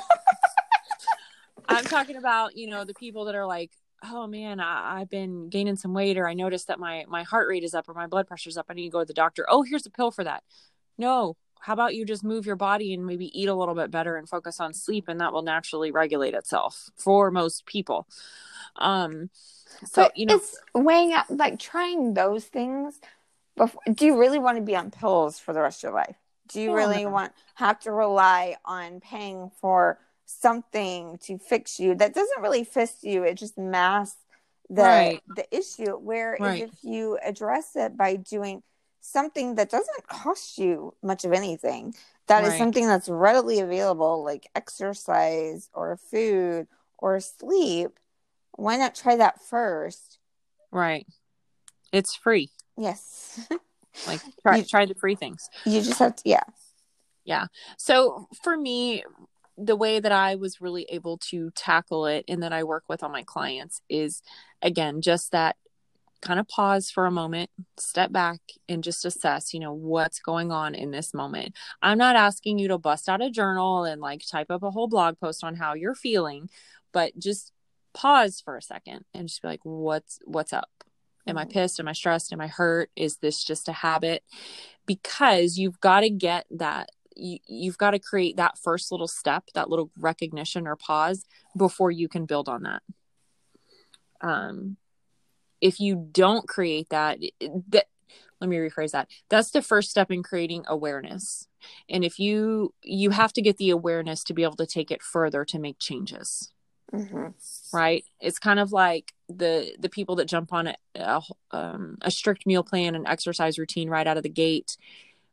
I'm 1.69 1.85
talking 1.85 2.17
about, 2.17 2.57
you 2.57 2.69
know, 2.69 2.85
the 2.85 2.95
people 2.95 3.25
that 3.27 3.35
are 3.35 3.47
like, 3.47 3.73
oh 4.05 4.27
man, 4.27 4.61
I, 4.61 5.01
have 5.01 5.11
been 5.11 5.49
gaining 5.49 5.77
some 5.77 5.95
weight, 5.95 6.19
or 6.19 6.29
I 6.29 6.35
noticed 6.35 6.69
that 6.69 6.79
my, 6.79 7.05
my 7.09 7.23
heart 7.23 7.49
rate 7.49 7.65
is 7.65 7.75
up 7.75 7.89
or 7.89 7.95
my 7.95 8.07
blood 8.07 8.27
pressure's 8.27 8.57
up. 8.57 8.67
I 8.69 8.75
need 8.75 8.85
to 8.85 8.91
go 8.91 9.01
to 9.01 9.05
the 9.05 9.15
doctor. 9.15 9.47
Oh, 9.49 9.63
here's 9.63 9.87
a 9.87 9.91
pill 9.91 10.11
for 10.11 10.25
that. 10.25 10.43
No, 10.99 11.37
how 11.61 11.73
about 11.73 11.97
you 11.97 12.05
just 12.05 12.23
move 12.23 12.47
your 12.47 12.57
body 12.57 12.95
and 12.95 13.05
maybe 13.05 13.39
eat 13.39 13.49
a 13.49 13.55
little 13.55 13.75
bit 13.75 13.91
better 13.91 14.17
and 14.17 14.29
focus 14.29 14.61
on 14.61 14.73
sleep 14.73 15.09
and 15.09 15.21
that 15.21 15.33
will 15.33 15.43
naturally 15.43 15.91
regulate 15.91 16.35
itself 16.35 16.91
for 16.97 17.31
most 17.31 17.67
people 17.67 18.07
um 18.77 19.31
so 19.85 20.03
but 20.03 20.17
you 20.17 20.27
know 20.27 20.37
it's 20.37 20.61
weighing 20.75 21.13
up 21.13 21.27
like 21.29 21.59
trying 21.59 22.15
those 22.15 22.45
things 22.45 23.01
before 23.57 23.83
do 23.93 24.07
you 24.07 24.19
really 24.19 24.39
want 24.39 24.57
to 24.57 24.63
be 24.63 24.77
on 24.77 24.91
pills 24.91 25.39
for 25.39 25.53
the 25.53 25.61
rest 25.61 25.81
of 25.81 25.89
your 25.89 25.95
life 25.95 26.17
do 26.49 26.61
you 26.61 26.73
really 26.73 27.05
want 27.05 27.33
have 27.55 27.81
to 27.81 27.91
rely 27.91 28.55
on 28.65 29.01
paying 29.01 29.51
for 29.61 29.99
something 30.27 31.19
to 31.23 31.39
fix 31.39 31.81
you 31.81 31.95
that 31.95 32.15
doesn't 32.15 32.43
really 32.43 32.65
fix 32.65 33.03
you 33.03 33.23
it 33.23 33.35
just 33.35 33.57
masks 33.57 34.19
the 34.69 34.83
right. 34.83 35.23
the 35.37 35.57
issue 35.57 35.93
where 35.93 36.37
right. 36.41 36.65
if 36.65 36.71
you 36.83 37.17
address 37.25 37.77
it 37.77 37.97
by 37.97 38.17
doing 38.17 38.63
something 39.01 39.55
that 39.55 39.71
doesn't 39.71 40.07
cost 40.09 40.59
you 40.59 40.93
much 41.03 41.25
of 41.25 41.33
anything 41.33 41.95
That 42.27 42.43
right. 42.43 42.53
is 42.53 42.59
something 42.59 42.87
that's 42.87 43.09
readily 43.09 43.61
available 43.61 44.25
like 44.25 44.49
exercise 44.57 45.71
or 45.73 45.97
food 45.97 46.67
or 46.99 47.21
sleep 47.21 48.01
why 48.57 48.77
not 48.77 48.95
try 48.95 49.17
that 49.17 49.43
first? 49.43 50.19
Right. 50.71 51.07
It's 51.93 52.15
free. 52.15 52.51
Yes. 52.77 53.41
Like 54.07 54.21
try, 54.43 54.57
you, 54.59 54.65
try 54.65 54.85
the 54.85 54.95
free 54.95 55.15
things. 55.15 55.49
You 55.65 55.81
just 55.81 55.99
have 56.01 56.17
to 56.17 56.23
yeah. 56.27 56.43
Yeah. 57.25 57.47
So 57.79 58.29
for 58.45 58.55
me 58.55 59.05
the 59.57 59.77
way 59.77 60.01
that 60.01 60.13
I 60.13 60.35
was 60.35 60.61
really 60.61 60.85
able 60.91 61.19
to 61.19 61.51
tackle 61.53 62.07
it 62.07 62.25
and 62.29 62.43
that 62.43 62.53
I 62.53 62.65
work 62.65 62.85
with 62.89 63.03
all 63.03 63.09
my 63.09 63.23
clients 63.23 63.81
is 63.89 64.23
again 64.63 65.01
just 65.01 65.33
that 65.33 65.57
kind 66.23 66.41
of 66.41 66.49
pause 66.49 66.91
for 66.91 67.07
a 67.07 67.11
moment, 67.11 67.51
step 67.77 68.11
back 68.11 68.41
and 68.69 68.83
just 68.83 69.05
assess, 69.05 69.53
you 69.53 69.61
know, 69.61 69.73
what's 69.73 70.19
going 70.19 70.51
on 70.51 70.75
in 70.75 70.91
this 70.91 71.15
moment. 71.15 71.55
I'm 71.83 71.99
not 71.99 72.17
asking 72.17 72.59
you 72.59 72.69
to 72.69 72.79
bust 72.79 73.09
out 73.09 73.23
a 73.23 73.31
journal 73.31 73.85
and 73.85 74.01
like 74.01 74.27
type 74.27 74.51
up 74.51 74.63
a 74.63 74.71
whole 74.71 74.89
blog 74.89 75.19
post 75.21 75.45
on 75.45 75.57
how 75.57 75.75
you're 75.75 75.95
feeling, 75.95 76.49
but 76.93 77.17
just 77.19 77.53
pause 77.95 78.43
for 78.45 78.57
a 78.57 78.63
second 78.63 79.05
and 79.15 79.29
just 79.29 79.41
be 79.43 79.49
like 79.49 79.61
what's 79.63 80.19
what's 80.25 80.53
up? 80.53 80.71
Am 81.27 81.39
I 81.39 81.43
mm-hmm. 81.43 81.53
pissed? 81.53 81.81
Am 81.81 81.89
I 81.89 81.93
stressed? 81.93 82.33
Am 82.33 82.41
I 82.41 82.47
hurt? 82.47 82.91
Is 82.97 83.19
this 83.19 83.43
just 83.43 83.69
a 83.69 83.73
habit? 83.73 84.23
Because 84.87 85.59
you've 85.59 85.81
got 85.81 86.01
to 86.01 86.11
get 86.11 86.47
that 86.51 86.91
you, 87.17 87.39
you've 87.47 87.79
got 87.79 87.93
to 87.93 87.99
create 87.99 88.37
that 88.37 88.59
first 88.59 88.93
little 88.93 89.09
step, 89.09 89.45
that 89.55 89.71
little 89.71 89.91
recognition 89.99 90.67
or 90.67 90.77
pause 90.77 91.25
before 91.57 91.91
you 91.91 92.09
can 92.09 92.27
build 92.27 92.49
on 92.49 92.63
that. 92.63 92.83
Um, 94.21 94.77
if 95.61 95.81
you 95.81 96.09
don't 96.13 96.47
create 96.47 96.89
that, 96.91 97.19
that 97.69 97.87
let 98.41 98.51
me 98.51 98.57
rephrase 98.57 98.93
that. 98.93 99.09
That's 99.31 99.51
the 99.51 99.63
first 99.63 99.91
step 99.91 100.11
in 100.11 100.23
creating 100.23 100.65
awareness. 100.69 101.49
And 101.89 102.05
if 102.05 102.19
you 102.19 102.75
you 102.83 103.11
have 103.11 103.33
to 103.35 103.43
get 103.43 103.57
the 103.57 103.71
awareness 103.71 104.23
to 104.25 104.35
be 104.35 104.43
able 104.43 104.57
to 104.57 104.67
take 104.67 104.91
it 104.91 105.03
further 105.03 105.45
to 105.47 105.59
make 105.59 105.79
changes. 105.79 106.53
Mm-hmm. 106.93 107.29
Right? 107.73 108.05
It's 108.21 108.39
kind 108.39 108.61
of 108.61 108.73
like 108.73 109.13
the 109.29 109.75
the 109.79 109.89
people 109.89 110.17
that 110.17 110.27
jump 110.27 110.53
on 110.53 110.69
a 110.69 110.77
a, 110.95 111.23
um, 111.51 111.99
a 112.03 112.11
strict 112.11 112.47
meal 112.47 112.63
plan 112.63 112.95
and 112.95 113.07
exercise 113.07 113.59
routine 113.59 113.89
right 113.89 114.07
out 114.07 114.17
of 114.17 114.23
the 114.23 114.29
gate 114.29 114.77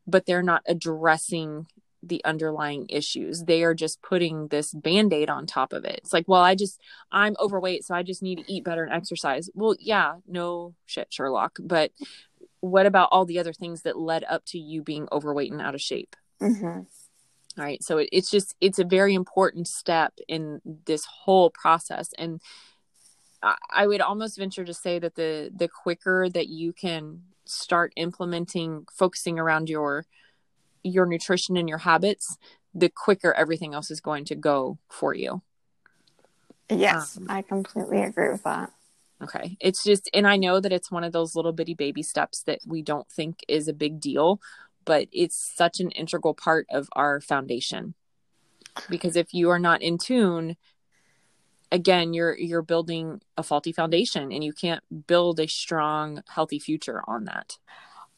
but 0.06 0.26
they're 0.26 0.44
not 0.44 0.64
addressing 0.68 1.68
the 2.06 2.22
underlying 2.26 2.86
issues. 2.90 3.44
They 3.44 3.64
are 3.64 3.74
just 3.74 4.02
putting 4.02 4.50
this 4.50 4.74
band 4.74 5.14
aid 5.14 5.30
on 5.30 5.46
top 5.46 5.72
of 5.72 5.86
it. 5.86 6.02
It's 6.04 6.12
like, 6.12 6.28
well, 6.28 6.42
I 6.42 6.54
just, 6.54 6.82
I'm 7.12 7.36
overweight, 7.40 7.86
so 7.86 7.96
I 7.96 8.04
just 8.04 8.22
need 8.22 8.40
to 8.40 8.52
eat 8.52 8.66
better 8.66 8.84
and 8.84 8.92
exercise. 8.94 9.50
Well, 9.54 9.76
yeah, 9.80 10.16
no 10.28 10.76
shit, 10.86 11.08
Sherlock. 11.12 11.58
But 11.62 11.92
what 12.60 12.86
about 12.86 13.10
all 13.12 13.26
the 13.26 13.40
other 13.40 13.54
things 13.54 13.84
that 13.84 13.98
led 13.98 14.26
up 14.26 14.44
to 14.48 14.60
you 14.60 14.82
being 14.82 15.08
overweight 15.14 15.52
and 15.52 15.62
out 15.62 15.76
of 15.76 15.82
shape? 15.82 16.16
Mm-hmm. 16.42 16.66
All 16.66 16.86
right. 17.64 17.82
So 17.82 18.00
it, 18.00 18.10
it's 18.12 18.30
just, 18.30 18.56
it's 18.60 18.80
a 18.80 18.84
very 18.84 19.14
important 19.14 19.68
step 19.68 20.14
in 20.28 20.60
this 20.86 21.06
whole 21.06 21.52
process. 21.52 22.10
And 22.18 22.42
I, 23.42 23.56
I 23.74 23.88
would 23.88 24.02
almost 24.02 24.38
venture 24.38 24.66
to 24.66 24.74
say 24.74 25.00
that 25.00 25.16
the, 25.16 25.52
the 25.56 25.70
quicker 25.70 26.28
that 26.30 26.50
you 26.50 26.74
can 26.74 27.22
start 27.46 27.94
implementing 27.96 28.86
focusing 28.92 29.40
around 29.40 29.70
your 29.70 30.06
your 30.84 31.06
nutrition 31.06 31.58
and 31.58 31.70
your 31.70 31.78
habits 31.80 32.38
the 32.74 32.90
quicker 32.90 33.34
everything 33.34 33.74
else 33.74 33.92
is 33.92 34.02
going 34.02 34.26
to 34.26 34.36
go 34.36 34.78
for 34.90 35.14
you. 35.14 35.42
Yes 36.70 37.18
um, 37.18 37.28
i 37.30 37.42
completely 37.42 38.02
agree 38.02 38.30
with 38.30 38.44
that. 38.44 38.72
Okay. 39.22 39.56
It's 39.62 39.84
just 39.84 40.10
and 40.14 40.28
i 40.28 40.36
know 40.36 40.60
that 40.60 40.74
it's 40.74 40.92
one 40.92 41.04
of 41.04 41.14
those 41.14 41.36
little 41.36 41.54
bitty 41.54 41.76
baby 41.76 42.04
steps 42.04 42.44
that 42.44 42.60
we 42.66 42.82
don't 42.82 43.10
think 43.10 43.40
is 43.48 43.68
a 43.68 43.74
big 43.74 44.00
deal 44.00 44.42
but 44.86 45.08
it's 45.12 45.36
such 45.56 45.80
an 45.80 45.92
integral 45.92 46.34
part 46.34 46.68
of 46.70 46.90
our 46.94 47.22
foundation. 47.22 47.94
Because 48.90 49.16
if 49.16 49.34
you 49.34 49.50
are 49.50 49.60
not 49.60 49.82
in 49.82 49.98
tune 49.98 50.56
again 51.74 52.14
you're 52.14 52.38
you're 52.38 52.62
building 52.62 53.20
a 53.36 53.44
faulty 53.44 53.74
foundation 53.74 54.32
and 54.32 54.44
you 54.44 54.54
can't 54.54 55.08
build 55.08 55.40
a 55.40 55.48
strong 55.48 56.24
healthy 56.30 56.60
future 56.60 57.04
on 57.08 57.26
that. 57.26 57.58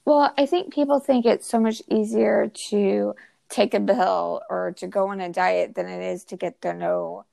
Well 0.04 0.32
i 0.38 0.46
think 0.46 0.74
people 0.74 1.00
think 1.00 1.26
it's 1.26 1.48
so 1.48 1.60
much 1.60 1.82
easier 1.90 2.52
to 2.70 3.16
take 3.50 3.74
a 3.74 3.80
pill 3.80 4.42
or 4.50 4.74
to 4.78 4.88
go 4.88 5.08
on 5.08 5.22
a 5.22 5.30
diet 5.30 5.74
than 5.76 5.88
it 5.88 6.04
is 6.04 6.26
to 6.26 6.36
get 6.36 6.62
to 6.62 6.74
know 6.74 7.26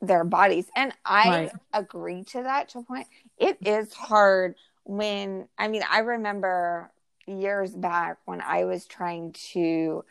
their 0.00 0.24
bodies. 0.24 0.66
And 0.76 0.92
i 1.04 1.28
right. 1.28 1.52
agree 1.72 2.22
to 2.24 2.42
that 2.42 2.68
to 2.70 2.80
a 2.80 2.82
point. 2.84 3.08
It 3.38 3.58
is 3.66 3.92
hard 3.92 4.54
when 4.84 5.48
i 5.58 5.66
mean 5.66 5.82
i 5.90 5.98
remember 5.98 6.92
years 7.26 7.72
back 7.72 8.18
when 8.24 8.40
i 8.40 8.64
was 8.64 8.86
trying 8.86 9.32
to 9.32 10.04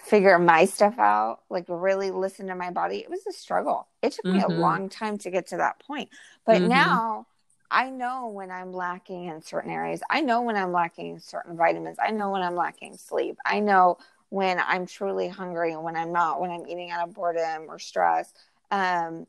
figure 0.00 0.38
my 0.38 0.64
stuff 0.64 0.98
out, 0.98 1.40
like 1.50 1.64
really 1.68 2.10
listen 2.10 2.46
to 2.48 2.54
my 2.54 2.70
body, 2.70 2.98
it 2.98 3.10
was 3.10 3.26
a 3.26 3.32
struggle. 3.32 3.88
It 4.02 4.12
took 4.12 4.24
mm-hmm. 4.24 4.36
me 4.36 4.42
a 4.42 4.46
mm-hmm. 4.46 4.60
long 4.60 4.88
time 4.88 5.18
to 5.18 5.30
get 5.30 5.48
to 5.48 5.58
that 5.58 5.80
point. 5.80 6.10
But 6.44 6.58
mm-hmm. 6.58 6.68
now 6.68 7.26
I 7.70 7.90
know 7.90 8.28
when 8.28 8.50
I'm 8.50 8.72
lacking 8.72 9.26
in 9.26 9.42
certain 9.42 9.70
areas. 9.70 10.00
I 10.08 10.20
know 10.20 10.42
when 10.42 10.56
I'm 10.56 10.72
lacking 10.72 11.18
certain 11.18 11.56
vitamins. 11.56 11.98
I 12.02 12.10
know 12.10 12.30
when 12.30 12.42
I'm 12.42 12.54
lacking 12.56 12.96
sleep. 12.96 13.36
I 13.44 13.60
know 13.60 13.98
when 14.30 14.60
I'm 14.60 14.86
truly 14.86 15.28
hungry 15.28 15.72
and 15.72 15.82
when 15.82 15.96
I'm 15.96 16.12
not, 16.12 16.40
when 16.40 16.50
I'm 16.50 16.66
eating 16.66 16.90
out 16.90 17.06
of 17.06 17.14
boredom 17.14 17.66
or 17.68 17.78
stress. 17.78 18.32
Um, 18.70 19.26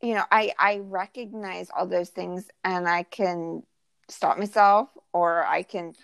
you 0.00 0.14
know, 0.14 0.24
I, 0.30 0.52
I 0.58 0.80
recognize 0.82 1.70
all 1.76 1.86
those 1.86 2.10
things 2.10 2.48
and 2.64 2.88
I 2.88 3.04
can 3.04 3.62
stop 4.08 4.38
myself 4.38 4.88
or 5.12 5.44
I 5.46 5.62
can 5.62 5.94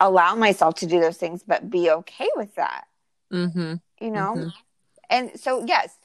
allow 0.00 0.34
myself 0.34 0.76
to 0.76 0.86
do 0.86 1.00
those 1.00 1.16
things, 1.16 1.42
but 1.46 1.68
be 1.70 1.90
okay 1.90 2.28
with 2.36 2.54
that. 2.54 2.84
Mm-hmm. 3.32 3.74
You 4.04 4.10
know? 4.10 4.34
Mm-hmm. 4.36 4.48
And 5.10 5.40
so, 5.40 5.64
yes, 5.66 5.96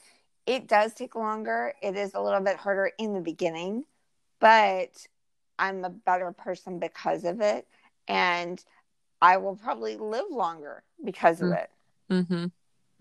it 0.46 0.66
does 0.66 0.94
take 0.94 1.14
longer. 1.14 1.74
It 1.82 1.96
is 1.96 2.14
a 2.14 2.20
little 2.20 2.40
bit 2.40 2.56
harder 2.56 2.90
in 2.98 3.14
the 3.14 3.20
beginning, 3.20 3.84
but 4.40 5.06
I'm 5.58 5.84
a 5.84 5.90
better 5.90 6.32
person 6.32 6.78
because 6.78 7.24
of 7.24 7.40
it. 7.40 7.66
And 8.08 8.62
I 9.20 9.36
will 9.36 9.56
probably 9.56 9.96
live 9.96 10.26
longer 10.30 10.82
because 11.04 11.40
of 11.40 11.52
it. 11.52 11.70
Mm-hmm. 12.10 12.46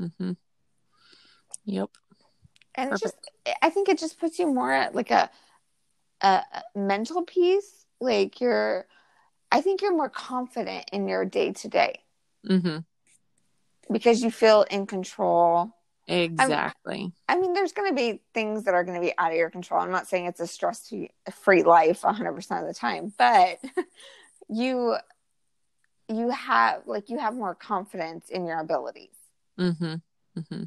Mm-hmm. 0.04 0.32
Yep. 1.66 1.90
And 2.76 2.92
just, 3.00 3.16
I 3.62 3.70
think 3.70 3.90
it 3.90 3.98
just 4.00 4.20
puts 4.20 4.38
you 4.40 4.48
more 4.48 4.72
at 4.72 4.96
like 4.96 5.12
a, 5.12 5.30
a 6.22 6.44
mental 6.76 7.24
peace. 7.24 7.86
Like 8.00 8.40
you're, 8.40 8.86
I 9.52 9.62
think 9.62 9.82
you're 9.82 9.96
more 9.96 10.10
confident 10.10 10.86
in 10.94 11.08
your 11.08 11.26
day 11.26 11.52
to 11.52 11.68
day 11.68 12.00
because 13.92 14.24
you 14.24 14.32
feel 14.32 14.64
in 14.64 14.88
control. 14.88 15.76
Exactly. 16.08 16.96
I 16.96 16.98
mean, 16.98 17.14
I 17.28 17.36
mean 17.38 17.54
there's 17.54 17.74
going 17.74 17.90
to 17.90 17.96
be 17.96 18.22
things 18.34 18.64
that 18.64 18.74
are 18.74 18.84
going 18.84 18.96
to 19.00 19.06
be 19.06 19.14
out 19.18 19.32
of 19.32 19.38
your 19.38 19.50
control. 19.50 19.82
I'm 19.82 19.92
not 19.92 20.08
saying 20.08 20.26
it's 20.26 20.40
a 20.40 20.48
stress 20.48 20.92
free 21.42 21.64
life 21.64 22.02
100% 22.02 22.62
of 22.62 22.68
the 22.68 22.74
time, 22.74 23.14
but 23.18 23.60
you 24.50 24.96
you 26.10 26.30
have 26.30 26.82
like 26.86 27.10
you 27.10 27.20
have 27.20 27.36
more 27.36 27.56
confidence 27.56 28.30
in 28.30 28.46
your 28.46 28.60
abilities. 28.60 29.16
Mm-hmm. 29.60 29.96
Mm-hmm. 30.40 30.64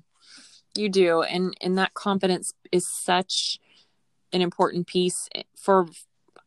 You 0.76 0.88
do, 0.88 1.22
and 1.22 1.56
and 1.60 1.78
that 1.78 1.94
confidence 1.94 2.52
is 2.72 2.88
such 2.88 3.58
an 4.32 4.42
important 4.42 4.86
piece 4.86 5.28
for 5.56 5.86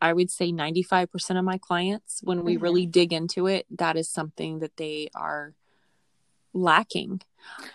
I 0.02 0.14
would 0.14 0.30
say 0.30 0.52
95% 0.52 1.40
of 1.40 1.46
my 1.46 1.58
clients, 1.58 2.22
when 2.24 2.44
we 2.44 2.56
mm-hmm. 2.56 2.64
really 2.64 2.86
dig 2.86 3.14
into 3.14 3.48
it, 3.48 3.66
that 3.78 3.98
is 3.98 4.10
something 4.10 4.60
that 4.60 4.78
they 4.78 5.10
are 5.16 5.54
lacking. 6.54 7.22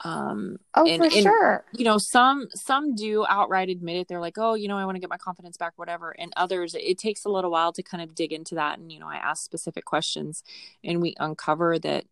Um, 0.04 0.58
oh, 0.74 0.86
and, 0.86 0.98
for 0.98 1.04
and, 1.04 1.22
sure. 1.22 1.64
You 1.72 1.84
know, 1.84 1.98
some, 1.98 2.48
some 2.54 2.94
do 2.94 3.24
outright 3.28 3.70
admit 3.70 3.96
it. 3.96 4.08
They're 4.08 4.20
like, 4.20 4.38
oh, 4.38 4.54
you 4.54 4.68
know, 4.68 4.76
I 4.76 4.84
want 4.84 4.96
to 4.96 5.00
get 5.00 5.10
my 5.10 5.16
confidence 5.16 5.56
back, 5.56 5.72
whatever. 5.76 6.14
And 6.18 6.32
others, 6.36 6.74
it 6.78 6.98
takes 6.98 7.24
a 7.24 7.28
little 7.28 7.50
while 7.50 7.72
to 7.72 7.82
kind 7.82 8.02
of 8.02 8.14
dig 8.14 8.32
into 8.32 8.54
that. 8.54 8.78
And, 8.78 8.92
you 8.92 9.00
know, 9.00 9.08
I 9.08 9.16
ask 9.16 9.44
specific 9.44 9.84
questions 9.84 10.44
and 10.84 11.00
we 11.00 11.14
uncover 11.18 11.78
that 11.80 12.04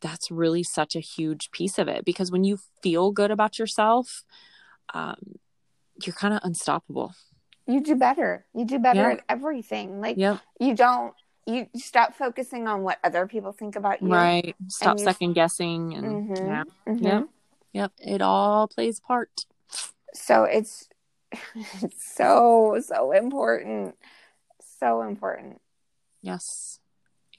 that's 0.00 0.30
really 0.30 0.62
such 0.62 0.94
a 0.96 1.00
huge 1.00 1.50
piece 1.50 1.78
of 1.78 1.88
it 1.88 2.04
because 2.04 2.30
when 2.30 2.44
you 2.44 2.58
feel 2.82 3.10
good 3.12 3.30
about 3.30 3.58
yourself, 3.58 4.24
um, 4.94 5.36
you're 6.02 6.14
kind 6.14 6.34
of 6.34 6.40
unstoppable 6.42 7.14
you 7.70 7.82
do 7.82 7.94
better. 7.96 8.44
You 8.54 8.64
do 8.64 8.78
better 8.78 9.00
yeah. 9.00 9.12
at 9.12 9.24
everything. 9.28 10.00
Like 10.00 10.16
yep. 10.16 10.40
you 10.58 10.74
don't 10.74 11.14
you 11.46 11.68
stop 11.74 12.14
focusing 12.14 12.68
on 12.68 12.82
what 12.82 12.98
other 13.02 13.26
people 13.26 13.52
think 13.52 13.76
about 13.76 14.02
you. 14.02 14.08
Right. 14.08 14.54
Stop 14.68 14.98
second 14.98 15.32
guessing 15.34 15.94
and 15.94 16.06
mm-hmm, 16.06 16.46
yeah. 16.46 16.64
Mm-hmm. 16.86 17.04
Yep. 17.04 17.28
Yep. 17.72 17.92
It 17.98 18.22
all 18.22 18.68
plays 18.68 18.98
a 18.98 19.02
part. 19.02 19.46
So 20.14 20.44
it's 20.44 20.88
it's 21.82 22.14
so 22.14 22.80
so 22.84 23.12
important. 23.12 23.96
So 24.80 25.02
important. 25.02 25.60
Yes. 26.22 26.80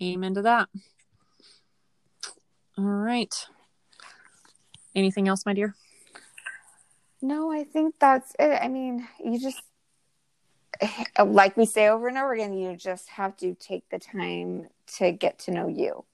Amen 0.01 0.33
to 0.35 0.41
that. 0.43 0.69
All 2.77 2.85
right. 2.85 3.33
Anything 4.95 5.27
else, 5.27 5.45
my 5.45 5.53
dear? 5.53 5.75
No, 7.21 7.51
I 7.51 7.63
think 7.63 7.95
that's 7.99 8.33
it. 8.39 8.59
I 8.61 8.67
mean, 8.67 9.07
you 9.23 9.39
just 9.39 9.61
like 11.25 11.57
we 11.57 11.65
say 11.65 11.87
over 11.87 12.07
and 12.07 12.17
over 12.17 12.33
again, 12.33 12.53
you 12.53 12.75
just 12.75 13.09
have 13.09 13.35
to 13.37 13.55
take 13.55 13.89
the 13.89 13.99
time 13.99 14.67
to 14.97 15.11
get 15.11 15.39
to 15.39 15.51
know 15.51 15.67
you. 15.67 16.05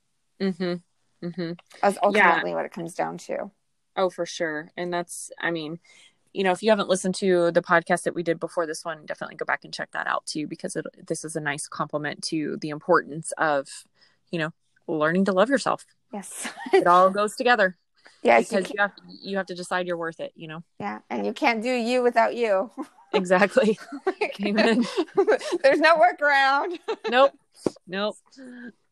Mm-hmm. 0.41 1.25
Mm-hmm. 1.25 1.51
That's 1.82 1.97
ultimately 2.03 2.51
yeah. 2.51 2.56
what 2.56 2.65
it 2.65 2.71
comes 2.71 2.93
down 2.93 3.17
to. 3.19 3.51
Oh, 3.95 4.10
for 4.10 4.25
sure. 4.25 4.71
And 4.77 4.93
that's, 4.93 5.32
I 5.39 5.51
mean, 5.51 5.80
you 6.34 6.43
know, 6.43 6.51
if 6.51 6.62
you 6.62 6.69
haven't 6.69 6.89
listened 6.89 7.15
to 7.15 7.51
the 7.51 7.63
podcast 7.63 8.03
that 8.03 8.13
we 8.13 8.21
did 8.21 8.39
before 8.39 8.67
this 8.67 8.86
one, 8.86 9.06
definitely 9.06 9.38
go 9.38 9.45
back 9.45 9.63
and 9.63 9.73
check 9.73 9.91
that 9.91 10.06
out 10.06 10.25
too, 10.27 10.45
because 10.45 10.75
it, 10.75 10.86
this 11.08 11.25
is 11.25 11.36
a 11.36 11.41
nice 11.41 11.67
complement 11.67 12.21
to 12.25 12.58
the 12.62 12.69
importance 12.69 13.32
of, 13.38 13.67
you 14.30 14.38
know, 14.38 14.51
learning 14.88 15.25
to 15.25 15.32
love 15.32 15.49
yourself. 15.49 15.86
Yes. 16.13 16.47
it 16.73 16.86
all 16.86 17.10
goes 17.10 17.36
together. 17.36 17.77
Yeah, 18.24 18.39
because 18.39 18.70
you, 18.70 18.76
you, 18.76 18.82
have 18.82 18.91
you 19.22 19.38
have 19.38 19.46
to 19.48 19.56
decide 19.56 19.88
you're 19.88 19.98
worth 19.98 20.20
it. 20.20 20.34
You 20.36 20.48
know. 20.48 20.63
Yeah, 20.80 21.00
and 21.10 21.26
you 21.26 21.34
can't 21.34 21.62
do 21.62 21.70
you 21.70 22.02
without 22.04 22.36
you. 22.36 22.72
Exactly. 23.13 23.80
Amen. 24.46 24.86
There's 25.63 25.80
no 25.80 25.96
workaround. 25.96 26.78
nope. 27.10 27.32
Nope. 27.88 28.17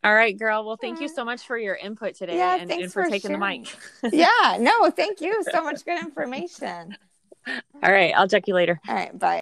All 0.06 0.16
right, 0.16 0.40
girl. 0.40 0.66
Well, 0.66 0.78
thank 0.78 1.02
you 1.02 1.10
so 1.10 1.26
much 1.26 1.46
for 1.46 1.58
your 1.58 1.76
input 1.76 2.16
today 2.16 2.38
yeah, 2.38 2.56
and, 2.56 2.72
and, 2.72 2.92
for, 2.92 3.04
for 3.04 3.10
taking 3.10 3.38
sharing. 3.38 3.66
the 4.04 4.10
mic. 4.10 4.14
yeah, 4.14 4.58
no, 4.58 4.90
thank 4.90 5.20
you. 5.20 5.44
So 5.52 5.62
much 5.62 5.84
good 5.84 6.00
information. 6.00 6.96
All 7.84 7.92
right, 7.92 8.14
I'll 8.16 8.30
check 8.30 8.48
you 8.48 8.56
later. 8.56 8.80
All 8.88 8.96
right, 8.96 9.20
bye. 9.20 9.42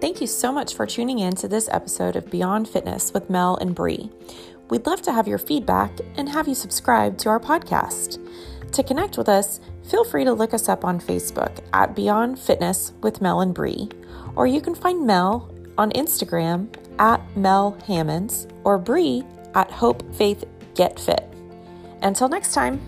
Thank 0.00 0.22
you 0.22 0.26
so 0.26 0.50
much 0.50 0.74
for 0.74 0.86
tuning 0.86 1.18
in 1.18 1.34
to 1.36 1.46
this 1.46 1.68
episode 1.70 2.16
of 2.16 2.30
Beyond 2.30 2.66
Fitness 2.66 3.12
with 3.12 3.28
Mel 3.28 3.56
and 3.58 3.74
Bree. 3.74 4.10
We'd 4.70 4.86
love 4.86 5.02
to 5.02 5.12
have 5.12 5.28
your 5.28 5.36
feedback 5.36 5.92
and 6.16 6.26
have 6.26 6.48
you 6.48 6.54
subscribe 6.54 7.18
to 7.18 7.28
our 7.28 7.38
podcast. 7.38 8.18
To 8.72 8.82
connect 8.82 9.18
with 9.18 9.28
us, 9.28 9.60
feel 9.90 10.04
free 10.04 10.24
to 10.24 10.32
look 10.32 10.54
us 10.54 10.70
up 10.70 10.86
on 10.86 11.00
Facebook 11.00 11.60
at 11.74 11.94
Beyond 11.94 12.38
Fitness 12.38 12.94
with 13.02 13.20
Mel 13.20 13.42
and 13.42 13.52
Bree, 13.52 13.90
or 14.36 14.46
you 14.46 14.62
can 14.62 14.74
find 14.74 15.06
Mel 15.06 15.54
on 15.76 15.90
Instagram 15.92 16.74
at 16.98 17.20
Mel 17.36 17.76
Hammonds 17.86 18.48
or 18.64 18.78
Bree 18.78 19.22
at 19.54 19.70
Hope 19.70 20.02
Faith 20.14 20.44
Get 20.74 20.98
Fit. 20.98 21.28
Until 22.00 22.30
next 22.30 22.54
time. 22.54 22.80